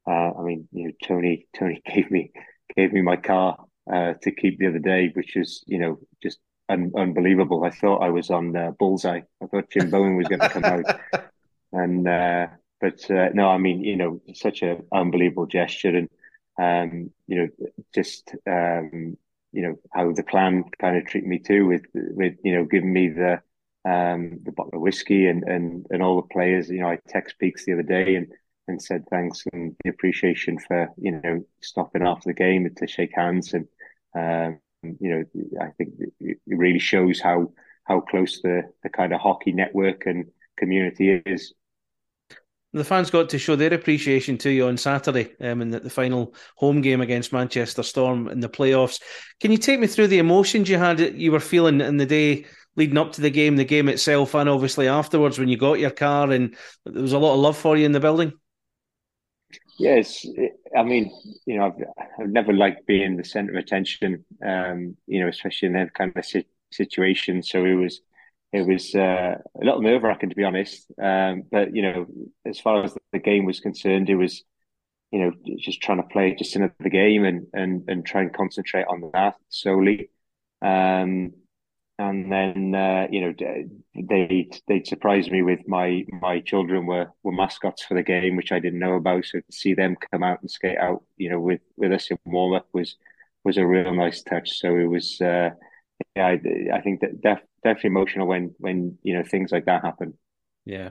uh, 0.07 0.39
I 0.39 0.43
mean, 0.43 0.69
you 0.73 0.87
know, 0.87 0.93
Tony 1.03 1.47
Tony 1.59 1.83
gave 1.87 2.11
me 2.11 2.31
gave 2.77 2.93
me 2.93 3.03
my 3.03 3.17
car 3.17 3.57
uh, 3.92 4.14
to 4.23 4.30
keep 4.30 4.59
the 4.59 4.68
other 4.68 4.78
day, 4.78 5.11
which 5.14 5.37
is 5.37 5.64
you 5.66 5.78
know 5.78 5.99
just 6.23 6.38
un- 6.68 6.92
unbelievable. 6.97 7.64
I 7.64 7.70
thought 7.70 8.02
I 8.02 8.11
was 8.11 8.30
on 8.30 8.56
uh, 8.56 8.70
bullseye. 8.78 9.23
I 9.42 9.47
thought 9.47 9.70
Jim 9.70 9.90
Bowen 9.92 10.16
was 10.16 10.28
going 10.28 10.40
to 10.40 10.49
come 10.49 10.64
out, 10.64 10.85
and 11.73 12.06
uh, 12.06 12.47
but 12.80 13.11
uh, 13.11 13.30
no, 13.35 13.49
I 13.49 13.59
mean 13.59 13.82
you 13.82 13.97
know 13.97 14.20
such 14.35 14.62
an 14.62 14.85
unbelievable 14.92 15.47
gesture, 15.47 15.97
and 15.97 16.09
um, 16.59 17.11
you 17.26 17.37
know 17.37 17.49
just 17.94 18.35
um, 18.47 19.16
you 19.52 19.62
know 19.62 19.76
how 19.92 20.12
the 20.12 20.23
clan 20.23 20.64
kind 20.80 20.97
of 20.97 21.06
treat 21.06 21.26
me 21.26 21.38
too 21.38 21.66
with 21.66 21.85
with 21.92 22.35
you 22.44 22.54
know 22.54 22.64
giving 22.64 22.92
me 22.92 23.09
the 23.09 23.40
um, 23.85 24.38
the 24.44 24.52
bottle 24.52 24.75
of 24.75 24.80
whiskey 24.80 25.26
and 25.26 25.42
and 25.44 25.87
and 25.90 26.02
all 26.02 26.16
the 26.16 26.28
players. 26.32 26.68
You 26.68 26.80
know, 26.80 26.90
I 26.90 26.99
text 27.09 27.38
Peaks 27.38 27.64
the 27.64 27.73
other 27.73 27.82
day 27.82 28.16
and 28.16 28.28
and 28.68 28.80
said 28.80 29.04
thanks 29.11 29.44
and 29.52 29.75
the 29.82 29.90
appreciation 29.90 30.59
for 30.59 30.88
you 30.97 31.20
know 31.23 31.44
stopping 31.61 32.06
after 32.06 32.28
the 32.28 32.35
game 32.35 32.73
to 32.76 32.87
shake 32.87 33.12
hands 33.14 33.52
and 33.52 33.66
um, 34.14 34.59
you 34.83 35.11
know 35.11 35.25
I 35.61 35.71
think 35.76 35.95
it 36.21 36.38
really 36.47 36.79
shows 36.79 37.21
how 37.21 37.52
how 37.85 38.00
close 38.00 38.40
the 38.43 38.62
the 38.83 38.88
kind 38.88 39.12
of 39.12 39.21
hockey 39.21 39.52
network 39.52 40.07
and 40.07 40.26
community 40.57 41.23
is. 41.26 41.55
The 42.73 42.85
fans 42.85 43.11
got 43.11 43.29
to 43.31 43.38
show 43.38 43.57
their 43.57 43.75
appreciation 43.75 44.38
to 44.38 44.50
you 44.50 44.69
on 44.69 44.76
Saturday 44.76 45.35
um, 45.40 45.61
in 45.61 45.71
the, 45.71 45.81
the, 45.81 45.90
final 45.90 46.35
home 46.55 46.83
game 46.83 47.00
against 47.00 47.33
Manchester 47.33 47.83
Storm 47.83 48.29
in 48.29 48.38
the 48.38 48.49
playoffs. 48.49 49.02
Can 49.40 49.50
you 49.50 49.59
take 49.59 49.81
me 49.81 49.88
through 49.88 50.07
the 50.07 50.21
emotions 50.21 50.69
you 50.69 50.79
had, 50.79 51.00
you 51.00 51.33
were 51.33 51.40
feeling 51.40 51.81
in 51.81 51.97
the 51.97 52.07
day 52.07 52.47
leading 52.76 52.97
up 52.97 53.12
to 53.14 53.23
the 53.23 53.31
game, 53.31 53.57
the 53.57 53.64
game 53.64 53.88
itself, 53.88 54.37
and 54.37 54.49
obviously 54.49 54.87
afterwards 54.87 55.37
when 55.37 55.49
you 55.49 55.57
got 55.57 55.81
your 55.81 55.90
car 55.90 56.31
and 56.31 56.57
there 56.87 57.02
was 57.02 57.12
a 57.12 57.19
lot 57.19 57.35
of 57.35 57.40
love 57.40 57.57
for 57.57 57.76
you 57.76 57.85
in 57.85 57.93
the 57.93 57.99
building? 57.99 58.33
Yes, 59.80 60.26
I 60.76 60.82
mean, 60.82 61.10
you 61.46 61.56
know, 61.56 61.66
I've, 61.66 62.04
I've 62.20 62.28
never 62.30 62.52
liked 62.52 62.87
being 62.87 63.16
the 63.16 63.25
centre 63.25 63.52
of 63.52 63.58
attention, 63.58 64.25
um, 64.44 64.96
you 65.06 65.20
know, 65.20 65.28
especially 65.28 65.68
in 65.68 65.75
that 65.75 65.94
kind 65.94 66.12
of 66.14 66.25
situation. 66.70 67.42
So 67.42 67.64
it 67.64 67.75
was 67.75 68.00
it 68.52 68.66
was 68.66 68.94
uh, 68.94 69.37
a 69.60 69.64
little 69.64 69.80
nerve 69.80 70.02
wracking 70.02 70.28
to 70.30 70.37
be 70.37 70.44
honest. 70.44 70.87
Um, 71.02 71.44
but 71.50 71.75
you 71.75 71.82
know, 71.82 72.06
as 72.44 72.60
far 72.60 72.84
as 72.84 72.94
the 73.12 73.18
game 73.18 73.46
was 73.46 73.60
concerned, 73.60 74.10
it 74.10 74.16
was 74.16 74.42
you 75.12 75.20
know 75.20 75.32
just 75.58 75.82
trying 75.82 76.02
to 76.02 76.08
play 76.08 76.34
just 76.37 76.56
another 76.56 76.90
game 76.90 77.25
and 77.25 77.46
and 77.54 77.84
and 77.88 78.06
try 78.06 78.22
and 78.22 78.34
concentrate 78.34 78.87
on 78.87 79.10
that 79.14 79.37
solely. 79.50 80.10
Um, 80.62 81.34
and 82.00 82.33
then 82.33 82.75
uh, 82.75 83.07
you 83.11 83.21
know 83.21 83.35
they 83.95 84.49
they 84.69 84.83
surprised 84.85 85.30
me 85.30 85.42
with 85.42 85.61
my 85.69 86.04
my 86.21 86.40
children 86.40 86.87
were 86.87 87.09
were 87.23 87.33
mascots 87.33 87.83
for 87.85 87.95
the 87.95 88.02
game, 88.02 88.37
which 88.37 88.52
I 88.52 88.59
didn't 88.59 88.78
know 88.78 88.95
about. 88.95 89.26
So 89.26 89.40
to 89.40 89.52
see 89.52 89.75
them 89.75 89.97
come 90.11 90.23
out 90.23 90.40
and 90.40 90.50
skate 90.50 90.78
out, 90.78 91.04
you 91.16 91.30
know, 91.30 91.40
with 91.40 91.61
with 91.76 91.92
us 91.92 92.11
in 92.11 92.19
warm 92.25 92.54
up 92.54 92.66
was 92.73 92.97
was 93.45 93.59
a 93.59 93.66
real 93.66 93.95
nice 93.95 94.23
touch. 94.23 94.59
So 94.59 94.76
it 94.76 94.87
was. 94.87 95.21
Uh, 95.21 95.50
yeah, 96.16 96.26
I, 96.26 96.40
I 96.73 96.80
think 96.80 97.00
that 97.00 97.21
def, 97.21 97.40
definitely 97.62 97.88
emotional 97.88 98.26
when 98.26 98.54
when 98.59 98.99
you 99.02 99.14
know 99.14 99.23
things 99.23 99.52
like 99.52 99.66
that 99.66 99.85
happen. 99.85 100.14
Yeah. 100.64 100.90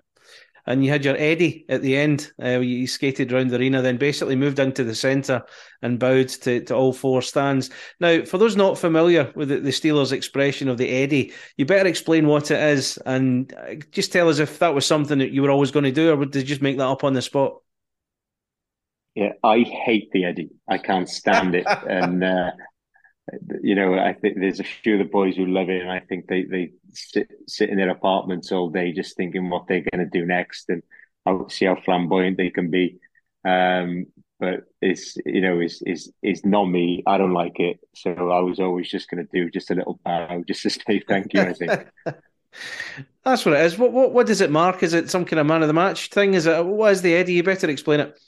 And 0.70 0.86
you 0.86 0.92
had 0.92 1.04
your 1.04 1.18
Eddie 1.18 1.66
at 1.68 1.82
the 1.82 1.98
end. 1.98 2.32
Uh, 2.42 2.60
you 2.60 2.86
skated 2.86 3.34
around 3.34 3.50
the 3.50 3.58
arena, 3.58 3.82
then 3.82 3.98
basically 3.98 4.36
moved 4.36 4.60
into 4.60 4.84
the 4.84 4.94
centre 4.94 5.44
and 5.82 5.98
bowed 5.98 6.30
to, 6.30 6.64
to 6.66 6.76
all 6.76 6.94
four 6.94 7.24
stands. 7.24 7.72
Now, 8.00 8.24
for 8.24 8.38
those 8.38 8.56
not 8.56 8.78
familiar 8.78 9.34
with 9.36 9.50
the, 9.50 9.60
the 9.60 9.72
Steelers' 9.72 10.12
expression 10.12 10.70
of 10.70 10.78
the 10.78 10.88
Eddie, 10.90 11.34
you 11.58 11.66
better 11.66 11.90
explain 11.90 12.28
what 12.28 12.52
it 12.52 12.62
is 12.62 12.98
and 13.08 13.52
uh, 13.56 13.76
just 13.92 14.14
tell 14.14 14.30
us 14.30 14.38
if 14.38 14.60
that 14.60 14.76
was 14.76 14.86
something 14.86 15.18
that 15.18 15.32
you 15.32 15.42
were 15.42 15.52
always 15.52 15.72
going 15.72 15.86
to 15.86 15.92
do, 15.92 16.14
or 16.14 16.24
did 16.26 16.42
you 16.42 16.48
just 16.48 16.62
make 16.62 16.78
that 16.78 16.88
up 16.88 17.04
on 17.04 17.14
the 17.14 17.22
spot? 17.24 17.58
Yeah, 19.16 19.34
I 19.44 19.62
hate 19.62 20.12
the 20.12 20.26
Eddie. 20.26 20.52
I 20.70 20.78
can't 20.78 21.10
stand 21.10 21.56
it, 21.56 21.66
and 21.90 22.24
uh, 22.24 22.52
you 23.62 23.76
know, 23.76 23.96
I 23.96 24.14
think 24.14 24.38
there's 24.40 24.60
a 24.60 24.64
few 24.64 24.94
of 24.94 25.00
the 25.00 25.06
boys 25.06 25.36
who 25.36 25.46
love 25.46 25.70
it, 25.70 25.82
and 25.82 25.92
I 25.92 26.00
think 26.00 26.28
they 26.28 26.44
they 26.44 26.72
sit 26.92 27.30
sit 27.48 27.70
in 27.70 27.78
their 27.78 27.90
apartments 27.90 28.52
all 28.52 28.70
day 28.70 28.92
just 28.92 29.16
thinking 29.16 29.50
what 29.50 29.68
they're 29.68 29.86
going 29.92 30.04
to 30.04 30.20
do 30.20 30.26
next 30.26 30.70
and 30.70 30.84
how 31.26 31.48
see 31.48 31.66
how 31.66 31.76
flamboyant 31.76 32.38
they 32.38 32.50
can 32.50 32.70
be. 32.70 33.00
Um, 33.46 34.06
but 34.40 34.64
it's 34.82 35.18
you 35.26 35.42
know 35.42 35.60
is 35.60 35.82
is 35.86 36.12
is 36.22 36.46
not 36.46 36.66
me. 36.66 37.04
I 37.06 37.18
don't 37.18 37.34
like 37.34 37.60
it, 37.60 37.80
so 37.96 38.12
I 38.32 38.40
was 38.40 38.60
always 38.60 38.90
just 38.90 39.10
going 39.10 39.26
to 39.26 39.32
do 39.32 39.50
just 39.50 39.72
a 39.72 39.76
little 39.76 40.00
bow 40.04 40.44
just 40.48 40.64
to 40.64 40.70
say 40.70 41.02
thank 41.08 41.34
you. 41.34 41.42
I 41.42 41.54
think. 41.54 41.88
That's 43.24 43.46
what 43.46 43.54
it 43.54 43.64
is. 43.66 43.78
What, 43.78 43.92
what 43.92 44.12
what 44.12 44.28
does 44.28 44.42
it 44.42 44.50
mark? 44.50 44.82
Is 44.82 44.94
it 44.94 45.10
some 45.10 45.26
kind 45.26 45.40
of 45.40 45.46
man 45.46 45.62
of 45.62 45.68
the 45.68 45.74
match 45.74 46.10
thing? 46.10 46.34
Is 46.34 46.46
it 46.46 46.66
what 46.66 46.92
is 46.92 47.02
the 47.02 47.14
Eddie? 47.14 47.34
You 47.34 47.44
better 47.44 47.70
explain 47.70 48.00
it. 48.00 48.20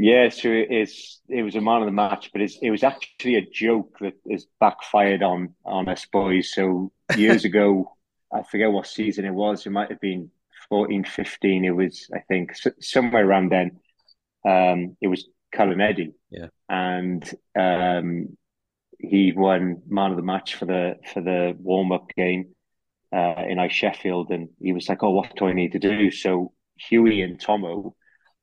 Yeah, 0.00 0.28
so 0.28 0.48
it's 0.52 1.20
it 1.28 1.42
was 1.42 1.56
a 1.56 1.60
man 1.60 1.82
of 1.82 1.86
the 1.86 1.92
match, 1.92 2.30
but 2.32 2.40
it 2.40 2.70
was 2.70 2.84
actually 2.84 3.34
a 3.34 3.44
joke 3.44 3.96
that 4.00 4.14
has 4.30 4.46
backfired 4.60 5.24
on 5.24 5.54
on 5.64 5.88
us 5.88 6.06
boys. 6.06 6.52
So 6.54 6.92
years 7.16 7.44
ago, 7.44 7.96
I 8.32 8.44
forget 8.44 8.70
what 8.70 8.86
season 8.86 9.24
it 9.24 9.34
was. 9.34 9.66
It 9.66 9.70
might 9.70 9.90
have 9.90 10.00
been 10.00 10.30
14, 10.68 11.02
15. 11.04 11.64
It 11.64 11.70
was, 11.70 12.08
I 12.14 12.20
think, 12.20 12.52
somewhere 12.80 13.26
around 13.26 13.50
then. 13.50 13.80
Um, 14.46 14.96
it 15.00 15.08
was 15.08 15.28
Cullen 15.50 15.80
Eddie, 15.80 16.14
yeah, 16.30 16.46
and 16.68 17.28
um, 17.58 18.36
he 19.00 19.32
won 19.32 19.82
man 19.88 20.12
of 20.12 20.16
the 20.16 20.22
match 20.22 20.54
for 20.54 20.66
the 20.66 20.94
for 21.12 21.20
the 21.20 21.56
warm 21.58 21.90
up 21.90 22.08
game 22.16 22.54
uh, 23.12 23.42
in 23.48 23.58
Ice 23.58 23.72
Sheffield, 23.72 24.30
and 24.30 24.50
he 24.60 24.72
was 24.72 24.88
like, 24.88 25.02
"Oh, 25.02 25.10
what 25.10 25.34
do 25.34 25.46
I 25.46 25.54
need 25.54 25.72
to 25.72 25.80
do?" 25.80 26.12
So 26.12 26.52
Huey 26.76 27.20
and 27.22 27.40
Tomo. 27.40 27.96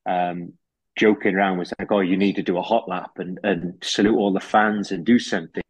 Um, 0.05 0.53
joking 0.95 1.35
around 1.35 1.57
was 1.57 1.73
like, 1.77 1.91
"Oh, 1.91 1.99
you 1.99 2.17
need 2.17 2.35
to 2.35 2.43
do 2.43 2.57
a 2.57 2.61
hot 2.61 2.87
lap 2.87 3.11
and 3.17 3.39
and 3.43 3.75
salute 3.83 4.17
all 4.17 4.33
the 4.33 4.39
fans 4.39 4.91
and 4.91 5.05
do 5.05 5.19
something," 5.19 5.63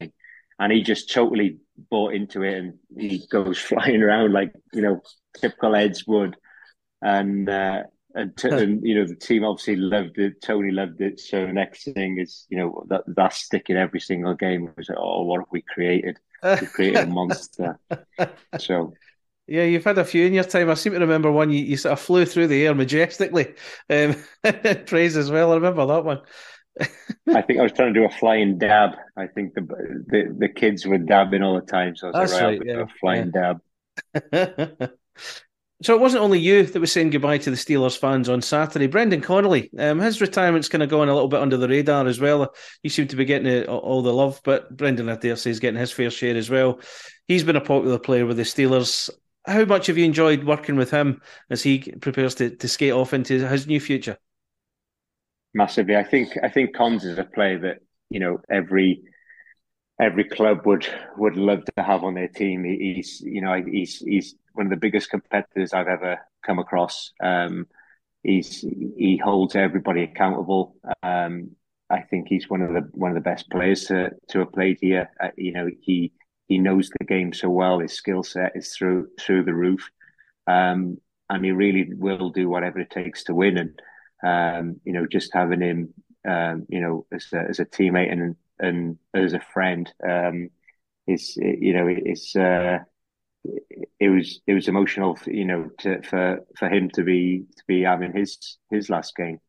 and 0.60 0.72
he 0.72 0.82
just 0.82 1.12
totally 1.12 1.60
bought 1.90 2.14
into 2.14 2.44
it, 2.44 2.58
and 2.58 2.74
he 2.98 3.26
goes 3.30 3.58
flying 3.70 4.02
around 4.02 4.34
like 4.34 4.54
you 4.74 4.82
know 4.82 5.02
typical 5.40 5.76
Eds 5.76 6.06
would, 6.08 6.36
and. 7.02 7.50
Uh, 7.50 7.84
and, 8.18 8.38
t- 8.38 8.48
and, 8.48 8.82
you 8.82 8.96
know 8.96 9.06
the 9.06 9.16
team 9.16 9.44
obviously 9.44 9.76
loved 9.76 10.18
it. 10.20 10.42
Tony 10.42 10.72
loved 10.72 11.02
it. 11.02 11.20
So 11.20 11.46
the 11.46 11.52
next 11.52 11.84
thing 11.84 12.18
is 12.18 12.46
you 12.48 12.58
know 12.58 12.86
that 12.88 13.04
that's 13.08 13.40
sticking 13.40 13.76
every 13.76 14.00
single 14.00 14.34
game. 14.34 14.72
Was 14.78 14.90
oh, 14.96 15.24
what 15.24 15.40
have 15.42 15.50
we 15.52 15.62
created? 15.62 16.18
We 16.62 16.68
created 16.68 17.04
a 17.04 17.08
monster. 17.08 17.78
So 18.60 18.94
yeah, 19.48 19.64
you've 19.64 19.84
had 19.84 19.98
a 19.98 20.06
few 20.06 20.26
in 20.26 20.34
your 20.34 20.44
time. 20.44 20.70
I 20.70 20.74
seem 20.74 20.94
to 20.94 21.00
remember 21.00 21.32
one 21.32 21.52
you, 21.52 21.64
you 21.64 21.78
sort 21.78 21.94
of 21.94 22.00
flew 22.00 22.26
through 22.26 22.48
the 22.48 22.66
air 22.66 22.74
majestically. 22.74 23.54
Um, 23.90 24.16
praise 24.86 25.16
as 25.18 25.30
well. 25.30 25.52
I 25.52 25.56
remember 25.56 25.86
that 25.86 26.06
one. 26.06 26.22
I 27.34 27.42
think 27.42 27.60
I 27.60 27.64
was 27.64 27.72
trying 27.72 27.94
to 27.94 28.00
do 28.00 28.06
a 28.06 28.10
flying 28.10 28.58
dab. 28.58 28.92
I 29.16 29.28
think 29.28 29.54
the 29.54 29.62
the, 29.62 30.36
the 30.38 30.50
kids 30.50 30.86
were 30.86 30.98
dabbing 30.98 31.44
all 31.44 31.56
the 31.56 31.66
time, 31.66 31.96
so 31.96 32.08
I 32.08 32.22
was 32.22 32.32
That's 32.32 32.42
like, 32.42 32.60
right, 32.60 32.62
yeah, 32.66 32.82
a 32.82 32.88
flying 33.00 33.32
yeah. 33.34 33.54
dab. 34.34 34.92
so 35.82 35.96
it 35.96 36.02
wasn't 36.02 36.24
only 36.24 36.40
you 36.40 36.64
that 36.66 36.80
was 36.80 36.92
saying 36.92 37.12
goodbye 37.12 37.38
to 37.38 37.50
the 37.50 37.56
Steelers 37.56 37.98
fans 37.98 38.28
on 38.28 38.42
Saturday. 38.42 38.88
Brendan 38.88 39.22
Connolly, 39.22 39.70
um, 39.78 40.00
his 40.00 40.20
retirement's 40.20 40.68
kind 40.68 40.84
of 40.84 40.90
going 40.90 41.08
a 41.08 41.14
little 41.14 41.30
bit 41.30 41.40
under 41.40 41.56
the 41.56 41.70
radar 41.70 42.08
as 42.08 42.20
well. 42.20 42.54
You 42.84 42.90
seem 42.90 43.08
to 43.08 43.16
be 43.16 43.26
getting 43.26 43.66
all 43.68 44.02
the 44.02 44.14
love, 44.14 44.42
but 44.44 44.76
Brendan, 44.76 45.08
I 45.08 45.16
dare 45.16 45.38
say, 45.38 45.52
is 45.52 45.60
getting 45.60 45.80
his 45.80 45.92
fair 45.92 46.10
share 46.10 46.36
as 46.36 46.50
well. 46.50 46.82
He's 47.28 47.44
been 47.44 47.56
a 47.56 47.62
popular 47.62 48.00
player 48.00 48.26
with 48.26 48.38
the 48.38 48.44
Steelers 48.44 49.10
how 49.46 49.66
much 49.66 49.88
have 49.88 49.98
you 49.98 50.06
enjoyed 50.06 50.44
working 50.44 50.76
with 50.76 50.92
him 50.92 51.22
as 51.50 51.64
he 51.64 51.80
prepares 52.02 52.36
to, 52.36 52.50
to 52.50 52.68
skate 52.68 52.94
off 52.94 53.14
into 53.14 53.48
his 53.48 53.68
new 53.68 53.80
future? 53.80 54.18
Massively. 55.54 55.96
I 55.96 56.04
think 56.04 56.38
I 56.44 56.50
think 56.50 56.76
Cons 56.76 57.06
is 57.06 57.18
a 57.18 57.24
player 57.24 57.60
that, 57.60 57.78
you 58.10 58.20
know, 58.20 58.40
every 58.50 59.04
every 60.00 60.26
club 60.26 60.66
would 60.66 60.88
would 61.18 61.38
love 61.38 61.64
to 61.66 61.84
have 61.84 62.04
on 62.04 62.16
their 62.16 62.28
team. 62.28 62.64
He's 62.64 63.22
you 63.22 63.42
know, 63.42 63.64
he's 63.64 64.00
he's 64.00 64.36
one 64.54 64.66
of 64.66 64.70
the 64.70 64.78
biggest 64.78 65.10
competitors 65.10 65.74
I've 65.74 65.88
ever 65.88 66.20
come 66.46 66.60
across. 66.60 67.12
Um, 67.24 67.68
he's 68.24 68.62
he 68.62 69.20
holds 69.24 69.56
everybody 69.56 70.04
accountable. 70.04 70.76
Um, 71.04 71.52
I 71.90 72.02
think 72.02 72.28
he's 72.28 72.50
one 72.50 72.62
of 72.62 72.74
the 72.74 72.90
one 72.92 73.12
of 73.12 73.16
the 73.16 73.22
best 73.22 73.50
players 73.50 73.86
to 73.86 74.12
to 74.30 74.40
have 74.40 74.52
played 74.52 74.80
here. 74.82 75.10
Uh, 75.22 75.30
you 75.38 75.54
know, 75.54 75.70
he 75.82 76.12
he 76.48 76.58
knows 76.58 76.90
the 76.90 77.06
game 77.06 77.34
so 77.34 77.50
well. 77.50 77.80
His 77.80 77.94
skill 77.94 78.24
set 78.24 78.54
is 78.56 78.76
through 78.76 79.10
through 79.20 79.44
the 79.44 79.54
roof, 79.54 79.90
um, 80.48 80.98
and 81.30 81.44
he 81.44 81.52
really 81.52 81.90
will 81.94 82.30
do 82.30 82.50
whatever 82.50 82.80
it 82.80 82.90
takes 82.90 83.24
to 83.26 83.34
win. 83.34 83.58
And 83.58 83.82
um, 84.24 84.82
you 84.84 84.94
know, 84.94 85.06
just 85.08 85.34
having 85.34 85.62
him, 85.62 85.94
um, 86.28 86.66
you 86.70 86.82
know, 86.82 87.06
as 87.12 87.28
a, 87.34 87.40
as 87.50 87.60
a 87.60 87.66
teammate 87.66 88.12
and 88.12 88.36
and 88.60 88.98
as 89.14 89.34
a 89.34 89.40
friend, 89.40 89.92
um, 90.08 90.50
is 91.08 91.36
you 91.38 91.74
know, 91.74 91.88
it's 91.88 92.36
uh, 92.36 92.80
it 94.00 94.10
was 94.10 94.42
it 94.48 94.54
was 94.54 94.68
emotional, 94.68 95.18
you 95.26 95.46
know, 95.46 95.70
to, 95.80 96.02
for 96.04 96.46
for 96.58 96.70
him 96.70 96.90
to 96.92 97.04
be 97.04 97.46
to 97.58 97.64
be 97.68 97.82
having 97.82 98.14
his 98.14 98.58
his 98.70 98.90
last 98.90 99.16
game. 99.16 99.40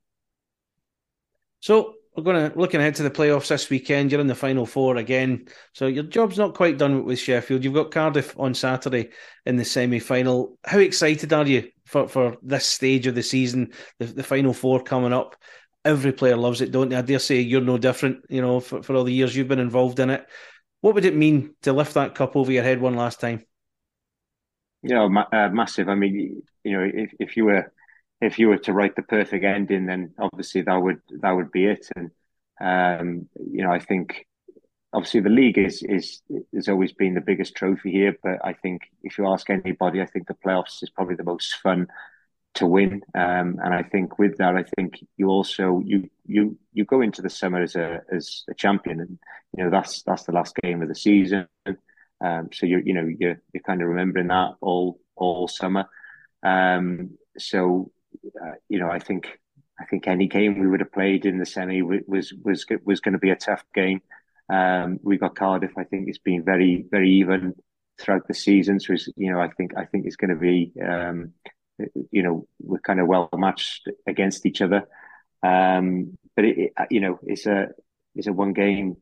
So 1.61 1.96
we're 2.17 2.23
going 2.23 2.51
to 2.51 2.59
looking 2.59 2.81
ahead 2.81 2.95
to 2.97 3.03
the 3.03 3.11
playoffs 3.11 3.49
this 3.49 3.69
weekend. 3.69 4.11
You're 4.11 4.21
in 4.21 4.27
the 4.27 4.35
final 4.35 4.65
four 4.65 4.97
again, 4.97 5.47
so 5.75 5.87
your 5.87 6.05
job's 6.05 6.39
not 6.39 6.55
quite 6.55 6.79
done 6.79 7.05
with 7.05 7.19
Sheffield. 7.19 7.63
You've 7.63 7.75
got 7.75 7.91
Cardiff 7.91 8.35
on 8.39 8.55
Saturday 8.55 9.11
in 9.45 9.57
the 9.57 9.65
semi 9.65 9.99
final. 9.99 10.59
How 10.65 10.79
excited 10.79 11.33
are 11.33 11.47
you 11.47 11.69
for, 11.85 12.09
for 12.09 12.37
this 12.43 12.65
stage 12.65 13.07
of 13.07 13.15
the 13.15 13.23
season? 13.23 13.73
The, 13.99 14.07
the 14.07 14.23
final 14.23 14.55
four 14.55 14.83
coming 14.83 15.13
up. 15.13 15.37
Every 15.85 16.13
player 16.13 16.37
loves 16.37 16.63
it, 16.63 16.73
don't 16.73 16.89
they? 16.89 16.97
I 16.97 17.03
dare 17.03 17.19
say 17.19 17.41
you're 17.41 17.61
no 17.61 17.79
different. 17.79 18.25
You 18.31 18.41
know, 18.41 18.61
for, 18.61 18.83
for 18.83 18.97
all 18.97 19.05
the 19.05 19.13
years 19.13 19.37
you've 19.37 19.49
been 19.49 19.59
involved 19.59 20.01
in 20.01 20.11
it. 20.11 20.27
What 20.81 20.95
would 20.95 21.05
it 21.05 21.17
mean 21.17 21.55
to 21.63 21.73
lift 21.73 21.95
that 21.95 22.15
cup 22.15 22.35
over 22.35 22.51
your 22.51 22.63
head 22.63 22.81
one 22.81 22.95
last 22.95 23.21
time? 23.21 23.45
Yeah, 24.83 25.07
ma- 25.09 25.27
uh, 25.33 25.49
massive. 25.51 25.89
I 25.89 25.95
mean, 25.95 26.43
you 26.65 26.73
know, 26.73 26.91
if, 26.93 27.13
if 27.19 27.37
you 27.37 27.45
were 27.45 27.73
if 28.21 28.39
you 28.39 28.49
were 28.49 28.59
to 28.59 28.73
write 28.73 28.97
the 28.97 29.03
perfect 29.03 29.45
ending, 29.45 29.87
then 29.87 30.15
obviously 30.19 30.63
that 30.63 30.77
would 30.77 31.01
that 31.21 31.33
would 31.33 31.51
be 31.53 31.67
it. 31.67 31.87
And 31.97 32.11
um, 32.61 33.29
you 33.37 33.63
know, 33.63 33.71
I 33.73 33.79
think 33.79 34.27
obviously 34.93 35.21
the 35.21 35.29
league 35.29 35.59
is 35.59 35.83
is 35.83 36.23
has 36.55 36.69
always 36.69 36.93
been 36.93 37.15
the 37.15 37.21
biggest 37.21 37.55
trophy 37.55 37.93
here. 37.93 38.17
But 38.23 38.45
I 38.45 38.53
think 38.55 38.83
if 39.03 39.19
you 39.19 39.27
ask 39.27 39.51
anybody, 39.51 40.01
I 40.01 40.07
think 40.07 40.27
the 40.27 40.35
playoffs 40.35 40.83
is 40.83 40.91
probably 40.91 41.17
the 41.17 41.25
most 41.25 41.57
fun 41.57 41.89
to 42.55 42.67
win. 42.67 43.03
Um, 43.15 43.59
and 43.63 43.75
I 43.75 43.83
think 43.83 44.19
with 44.19 44.39
that, 44.39 44.57
I 44.57 44.65
think 44.77 45.05
you 45.17 45.29
also 45.29 45.81
you 45.85 46.09
you 46.25 46.59
you 46.73 46.85
go 46.85 47.03
into 47.03 47.23
the 47.23 47.31
summer 47.31 47.63
as 47.63 47.77
a 47.77 48.01
as 48.11 48.45
a 48.49 48.55
champion, 48.55 49.01
and 49.01 49.19
you 49.57 49.65
know 49.65 49.71
that's 49.71 50.03
that's 50.03 50.25
the 50.25 50.33
last 50.33 50.57
game 50.63 50.83
of 50.83 50.89
the 50.89 50.95
season. 50.95 51.47
Um, 52.21 52.49
so 52.53 52.65
you're 52.65 52.81
you 52.81 52.95
know 52.95 53.07
you're 53.19 53.41
you're 53.53 53.63
kind 53.63 53.83
of 53.83 53.89
remembering 53.89 54.29
that 54.29 54.55
all 54.61 54.99
all 55.17 55.49
summer. 55.49 55.87
Um, 56.43 57.19
so 57.39 57.91
uh, 58.43 58.53
you 58.69 58.79
know 58.79 58.91
I 58.91 58.99
think 58.99 59.39
I 59.81 59.85
think 59.85 60.07
any 60.07 60.27
game 60.27 60.59
we 60.59 60.67
would 60.67 60.81
have 60.81 60.93
played 60.93 61.27
in 61.27 61.39
the 61.39 61.47
semi 61.47 61.83
was 61.83 62.33
was 62.43 62.67
was 62.85 63.01
going 63.01 63.13
to 63.13 63.19
be 63.19 63.31
a 63.31 63.37
tough 63.37 63.65
game. 63.75 64.01
Um, 64.49 65.01
we 65.03 65.19
got 65.19 65.35
Cardiff. 65.37 65.77
I 65.77 65.85
think 65.85 66.09
it's 66.09 66.19
been 66.19 66.45
very 66.45 66.87
very 66.91 67.11
even 67.13 67.55
throughout 68.01 68.29
the 68.29 68.35
season. 68.35 68.81
So 68.81 68.95
you 69.17 69.33
know 69.33 69.41
I 69.41 69.49
think 69.49 69.77
I 69.77 69.85
think 69.85 70.07
it's 70.07 70.17
going 70.17 70.31
to 70.31 70.37
be 70.37 70.73
um, 70.87 71.33
you 72.11 72.23
know 72.23 72.47
we're 72.61 72.79
kind 72.79 73.01
of 73.01 73.07
well 73.07 73.29
matched 73.35 73.89
against 74.07 74.47
each 74.47 74.63
other. 74.63 74.85
Um, 75.43 76.17
but 76.35 76.45
it, 76.45 76.59
it, 76.59 76.73
you 76.91 77.01
know 77.01 77.19
it's 77.23 77.47
a 77.47 77.69
it's 78.15 78.27
a 78.27 78.33
one 78.33 78.53
game 78.55 78.97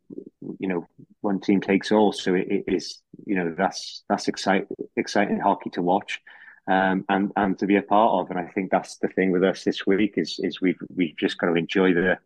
you 0.58 0.68
know 0.68 0.86
one 1.20 1.40
team 1.40 1.60
takes 1.60 1.92
all. 1.92 2.12
So 2.12 2.34
it, 2.34 2.64
it 2.66 2.74
is 2.74 3.00
you 3.26 3.36
know 3.36 3.54
that's 3.56 4.02
that's 4.08 4.28
exciting 4.28 4.66
exciting 4.96 5.40
hockey 5.40 5.70
to 5.70 5.82
watch. 5.82 6.20
Um, 6.66 7.04
and 7.10 7.30
and 7.36 7.58
to 7.58 7.66
be 7.66 7.76
a 7.76 7.82
part 7.82 8.12
of. 8.12 8.30
And 8.30 8.38
I 8.38 8.50
think 8.50 8.70
that's 8.70 8.96
the 8.96 9.08
thing 9.08 9.32
with 9.32 9.44
us 9.44 9.64
this 9.64 9.86
week 9.86 10.14
is 10.16 10.40
is 10.42 10.60
we've 10.60 10.78
we've 10.94 11.16
just 11.16 11.38
got 11.38 11.48
to 11.48 11.54
enjoy 11.54 11.92
the, 11.92 12.18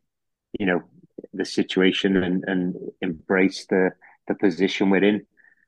you 0.59 0.67
know, 0.67 0.83
the 1.33 1.45
situation 1.45 2.17
and 2.17 2.45
and 2.47 2.77
embrace 3.01 3.67
the 3.67 3.91
the 4.29 4.35
position 4.35 4.91
we're 4.91 5.03
in 5.03 5.27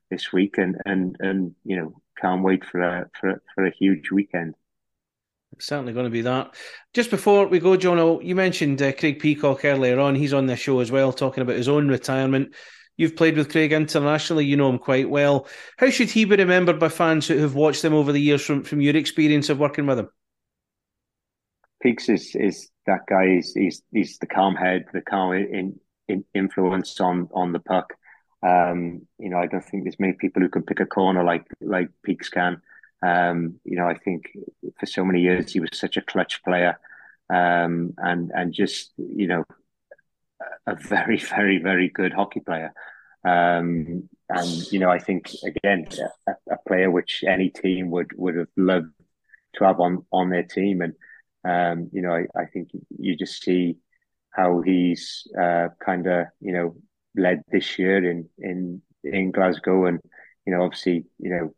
this 0.09 0.31
week, 0.31 0.57
and 0.57 0.77
and 0.85 1.17
and 1.19 1.55
you 1.65 1.75
know 1.75 2.01
can't 2.19 2.43
wait 2.43 2.63
for 2.63 2.81
a 2.81 3.09
for 3.19 3.41
for 3.53 3.65
a 3.65 3.71
huge 3.71 4.11
weekend. 4.11 4.55
It's 5.53 5.67
certainly 5.67 5.93
going 5.93 6.05
to 6.05 6.11
be 6.11 6.21
that. 6.21 6.55
Just 6.93 7.09
before 7.09 7.47
we 7.47 7.59
go, 7.59 7.75
John, 7.75 8.25
you 8.25 8.35
mentioned 8.35 8.81
uh, 8.81 8.93
Craig 8.93 9.19
Peacock 9.19 9.65
earlier 9.65 9.99
on. 9.99 10.15
He's 10.15 10.33
on 10.33 10.45
the 10.45 10.55
show 10.55 10.79
as 10.79 10.91
well, 10.91 11.11
talking 11.11 11.41
about 11.41 11.57
his 11.57 11.67
own 11.67 11.89
retirement. 11.89 12.53
You've 12.97 13.15
played 13.15 13.37
with 13.37 13.51
Craig 13.51 13.71
internationally, 13.71 14.45
you 14.45 14.57
know 14.57 14.69
him 14.69 14.77
quite 14.77 15.09
well. 15.09 15.47
How 15.77 15.89
should 15.89 16.09
he 16.09 16.25
be 16.25 16.35
remembered 16.35 16.79
by 16.79 16.89
fans 16.89 17.27
who 17.27 17.37
have 17.37 17.55
watched 17.55 17.83
him 17.83 17.93
over 17.93 18.11
the 18.11 18.21
years 18.21 18.45
from, 18.45 18.63
from 18.63 18.81
your 18.81 18.95
experience 18.95 19.49
of 19.49 19.59
working 19.59 19.85
with 19.87 19.99
him? 19.99 20.09
Peaks 21.81 22.09
is 22.09 22.35
is 22.35 22.69
that 22.85 23.01
guy. 23.09 23.27
He's 23.35 23.53
he's, 23.53 23.81
he's 23.91 24.17
the 24.19 24.27
calm 24.27 24.55
head, 24.55 24.85
the 24.93 25.01
calm 25.01 25.33
in, 25.33 25.79
in 26.07 26.23
influence 26.33 26.99
on 26.99 27.27
on 27.33 27.53
the 27.53 27.59
puck. 27.59 27.93
Um, 28.43 29.07
you 29.19 29.29
know, 29.29 29.37
I 29.37 29.47
don't 29.47 29.63
think 29.63 29.83
there's 29.83 29.99
many 29.99 30.13
people 30.13 30.41
who 30.41 30.49
can 30.49 30.63
pick 30.63 30.79
a 30.79 30.85
corner 30.85 31.23
like 31.23 31.45
like 31.59 31.89
Peaks 32.03 32.29
can. 32.29 32.61
Um, 33.03 33.59
you 33.63 33.77
know, 33.77 33.87
I 33.87 33.97
think 33.97 34.25
for 34.79 34.85
so 34.85 35.03
many 35.03 35.21
years 35.21 35.53
he 35.53 35.59
was 35.59 35.69
such 35.73 35.97
a 35.97 36.01
clutch 36.01 36.43
player, 36.43 36.79
um, 37.33 37.93
and 37.97 38.31
and 38.33 38.53
just 38.53 38.91
you 38.97 39.27
know 39.27 39.43
a 40.67 40.75
very, 40.75 41.17
very, 41.17 41.57
very 41.59 41.89
good 41.89 42.13
hockey 42.13 42.39
player. 42.39 42.73
Um, 43.23 44.09
and 44.29 44.71
you 44.71 44.79
know, 44.79 44.89
I 44.89 44.99
think 44.99 45.31
again, 45.45 45.87
a, 46.27 46.31
a, 46.51 46.57
player 46.67 46.89
which 46.89 47.23
any 47.27 47.49
team 47.49 47.91
would 47.91 48.11
would 48.15 48.35
have 48.35 48.47
loved 48.57 48.93
to 49.55 49.65
have 49.65 49.79
on 49.79 50.05
on 50.11 50.29
their 50.29 50.43
team. 50.43 50.81
And 50.81 50.93
um, 51.43 51.89
you 51.91 52.01
know, 52.01 52.13
I, 52.13 52.25
I 52.35 52.45
think 52.45 52.69
you 52.97 53.15
just 53.15 53.43
see 53.43 53.77
how 54.31 54.61
he's 54.61 55.27
uh, 55.39 55.67
kind 55.83 56.07
of 56.07 56.27
you 56.39 56.53
know 56.53 56.75
led 57.15 57.43
this 57.51 57.77
year 57.77 58.09
in 58.09 58.29
in 58.39 58.81
in 59.03 59.31
Glasgow, 59.31 59.85
and 59.85 59.99
you 60.45 60.53
know, 60.53 60.63
obviously, 60.63 61.05
you 61.19 61.29
know, 61.29 61.53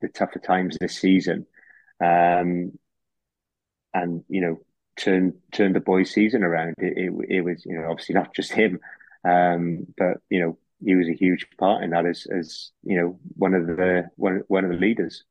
the 0.00 0.08
tougher 0.08 0.38
times 0.38 0.76
this 0.80 0.98
season. 0.98 1.46
Um, 2.00 2.72
and 3.94 4.24
you 4.28 4.40
know, 4.40 4.60
turn 4.96 5.34
turn 5.52 5.72
the 5.72 5.80
boys' 5.80 6.10
season 6.10 6.42
around. 6.42 6.74
It, 6.78 6.96
it, 6.96 7.12
it 7.28 7.40
was 7.42 7.64
you 7.64 7.78
know 7.78 7.90
obviously 7.90 8.14
not 8.14 8.34
just 8.34 8.52
him, 8.52 8.80
um, 9.24 9.86
but 9.96 10.18
you 10.30 10.40
know 10.40 10.58
he 10.84 10.94
was 10.94 11.08
a 11.08 11.14
huge 11.14 11.46
part 11.58 11.84
in 11.84 11.90
that 11.90 12.06
as 12.06 12.26
as 12.26 12.70
you 12.82 13.00
know 13.00 13.18
one 13.36 13.54
of 13.54 13.66
the 13.66 14.10
one 14.16 14.42
one 14.48 14.64
of 14.64 14.70
the 14.70 14.76
leaders. 14.76 15.24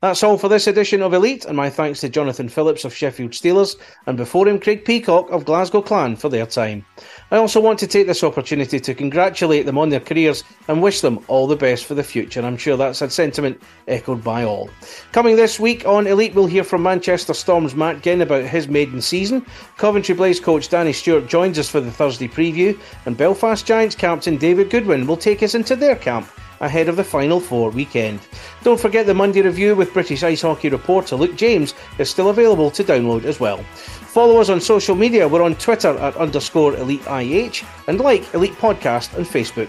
That's 0.00 0.22
all 0.22 0.38
for 0.38 0.48
this 0.48 0.68
edition 0.68 1.02
of 1.02 1.12
Elite, 1.12 1.44
and 1.44 1.56
my 1.56 1.68
thanks 1.68 1.98
to 2.02 2.08
Jonathan 2.08 2.48
Phillips 2.48 2.84
of 2.84 2.94
Sheffield 2.94 3.32
Steelers, 3.32 3.74
and 4.06 4.16
before 4.16 4.46
him, 4.46 4.60
Craig 4.60 4.84
Peacock 4.84 5.28
of 5.30 5.44
Glasgow 5.44 5.82
Clan 5.82 6.14
for 6.14 6.28
their 6.28 6.46
time. 6.46 6.86
I 7.32 7.38
also 7.38 7.60
want 7.60 7.80
to 7.80 7.88
take 7.88 8.06
this 8.06 8.22
opportunity 8.22 8.78
to 8.78 8.94
congratulate 8.94 9.66
them 9.66 9.76
on 9.76 9.88
their 9.88 9.98
careers 9.98 10.44
and 10.68 10.80
wish 10.80 11.00
them 11.00 11.24
all 11.26 11.48
the 11.48 11.56
best 11.56 11.84
for 11.84 11.94
the 11.94 12.04
future. 12.04 12.40
I'm 12.42 12.56
sure 12.56 12.76
that's 12.76 13.02
a 13.02 13.10
sentiment 13.10 13.60
echoed 13.88 14.22
by 14.22 14.44
all. 14.44 14.70
Coming 15.10 15.34
this 15.34 15.58
week 15.58 15.84
on 15.84 16.06
Elite, 16.06 16.32
we'll 16.32 16.46
hear 16.46 16.62
from 16.62 16.84
Manchester 16.84 17.34
Storm's 17.34 17.74
Matt 17.74 18.00
Ginn 18.00 18.22
about 18.22 18.44
his 18.44 18.68
maiden 18.68 19.02
season. 19.02 19.44
Coventry 19.78 20.14
Blaze 20.14 20.38
coach 20.38 20.68
Danny 20.68 20.92
Stewart 20.92 21.26
joins 21.26 21.58
us 21.58 21.68
for 21.68 21.80
the 21.80 21.90
Thursday 21.90 22.28
preview, 22.28 22.78
and 23.06 23.16
Belfast 23.16 23.66
Giants 23.66 23.96
captain 23.96 24.36
David 24.36 24.70
Goodwin 24.70 25.08
will 25.08 25.16
take 25.16 25.42
us 25.42 25.56
into 25.56 25.74
their 25.74 25.96
camp 25.96 26.30
ahead 26.60 26.88
of 26.88 26.96
the 26.96 27.04
Final 27.04 27.40
Four 27.40 27.70
weekend. 27.70 28.20
Don't 28.62 28.80
forget 28.80 29.06
the 29.06 29.14
Monday 29.14 29.42
review 29.42 29.74
with 29.74 29.92
British 29.92 30.22
Ice 30.22 30.42
Hockey 30.42 30.68
reporter 30.68 31.16
Luke 31.16 31.36
James 31.36 31.74
is 31.98 32.10
still 32.10 32.30
available 32.30 32.70
to 32.70 32.84
download 32.84 33.24
as 33.24 33.40
well. 33.40 33.58
Follow 33.58 34.40
us 34.40 34.48
on 34.48 34.60
social 34.60 34.96
media. 34.96 35.28
We're 35.28 35.42
on 35.42 35.54
Twitter 35.56 35.96
at 35.98 36.16
underscore 36.16 36.74
Elite 36.76 37.06
IH 37.06 37.64
and 37.86 38.00
like 38.00 38.32
Elite 38.34 38.54
Podcast 38.54 39.16
on 39.16 39.24
Facebook. 39.24 39.68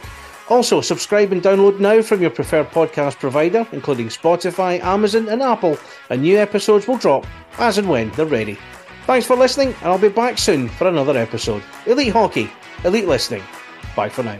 Also, 0.49 0.81
subscribe 0.81 1.31
and 1.31 1.43
download 1.43 1.79
now 1.79 2.01
from 2.01 2.21
your 2.21 2.31
preferred 2.31 2.69
podcast 2.71 3.19
provider, 3.19 3.67
including 3.71 4.07
Spotify, 4.07 4.79
Amazon, 4.81 5.29
and 5.29 5.43
Apple, 5.43 5.77
and 6.09 6.23
new 6.23 6.39
episodes 6.39 6.87
will 6.87 6.97
drop 6.97 7.27
as 7.59 7.77
and 7.77 7.87
when 7.87 8.09
they're 8.11 8.25
ready. 8.25 8.57
Thanks 9.05 9.27
for 9.27 9.35
listening, 9.35 9.69
and 9.81 9.85
I'll 9.85 9.99
be 9.99 10.09
back 10.09 10.39
soon 10.39 10.67
for 10.67 10.87
another 10.87 11.15
episode. 11.15 11.63
Elite 11.85 12.13
Hockey, 12.13 12.49
Elite 12.83 13.07
Listening. 13.07 13.43
Bye 13.95 14.09
for 14.09 14.23
now. 14.23 14.39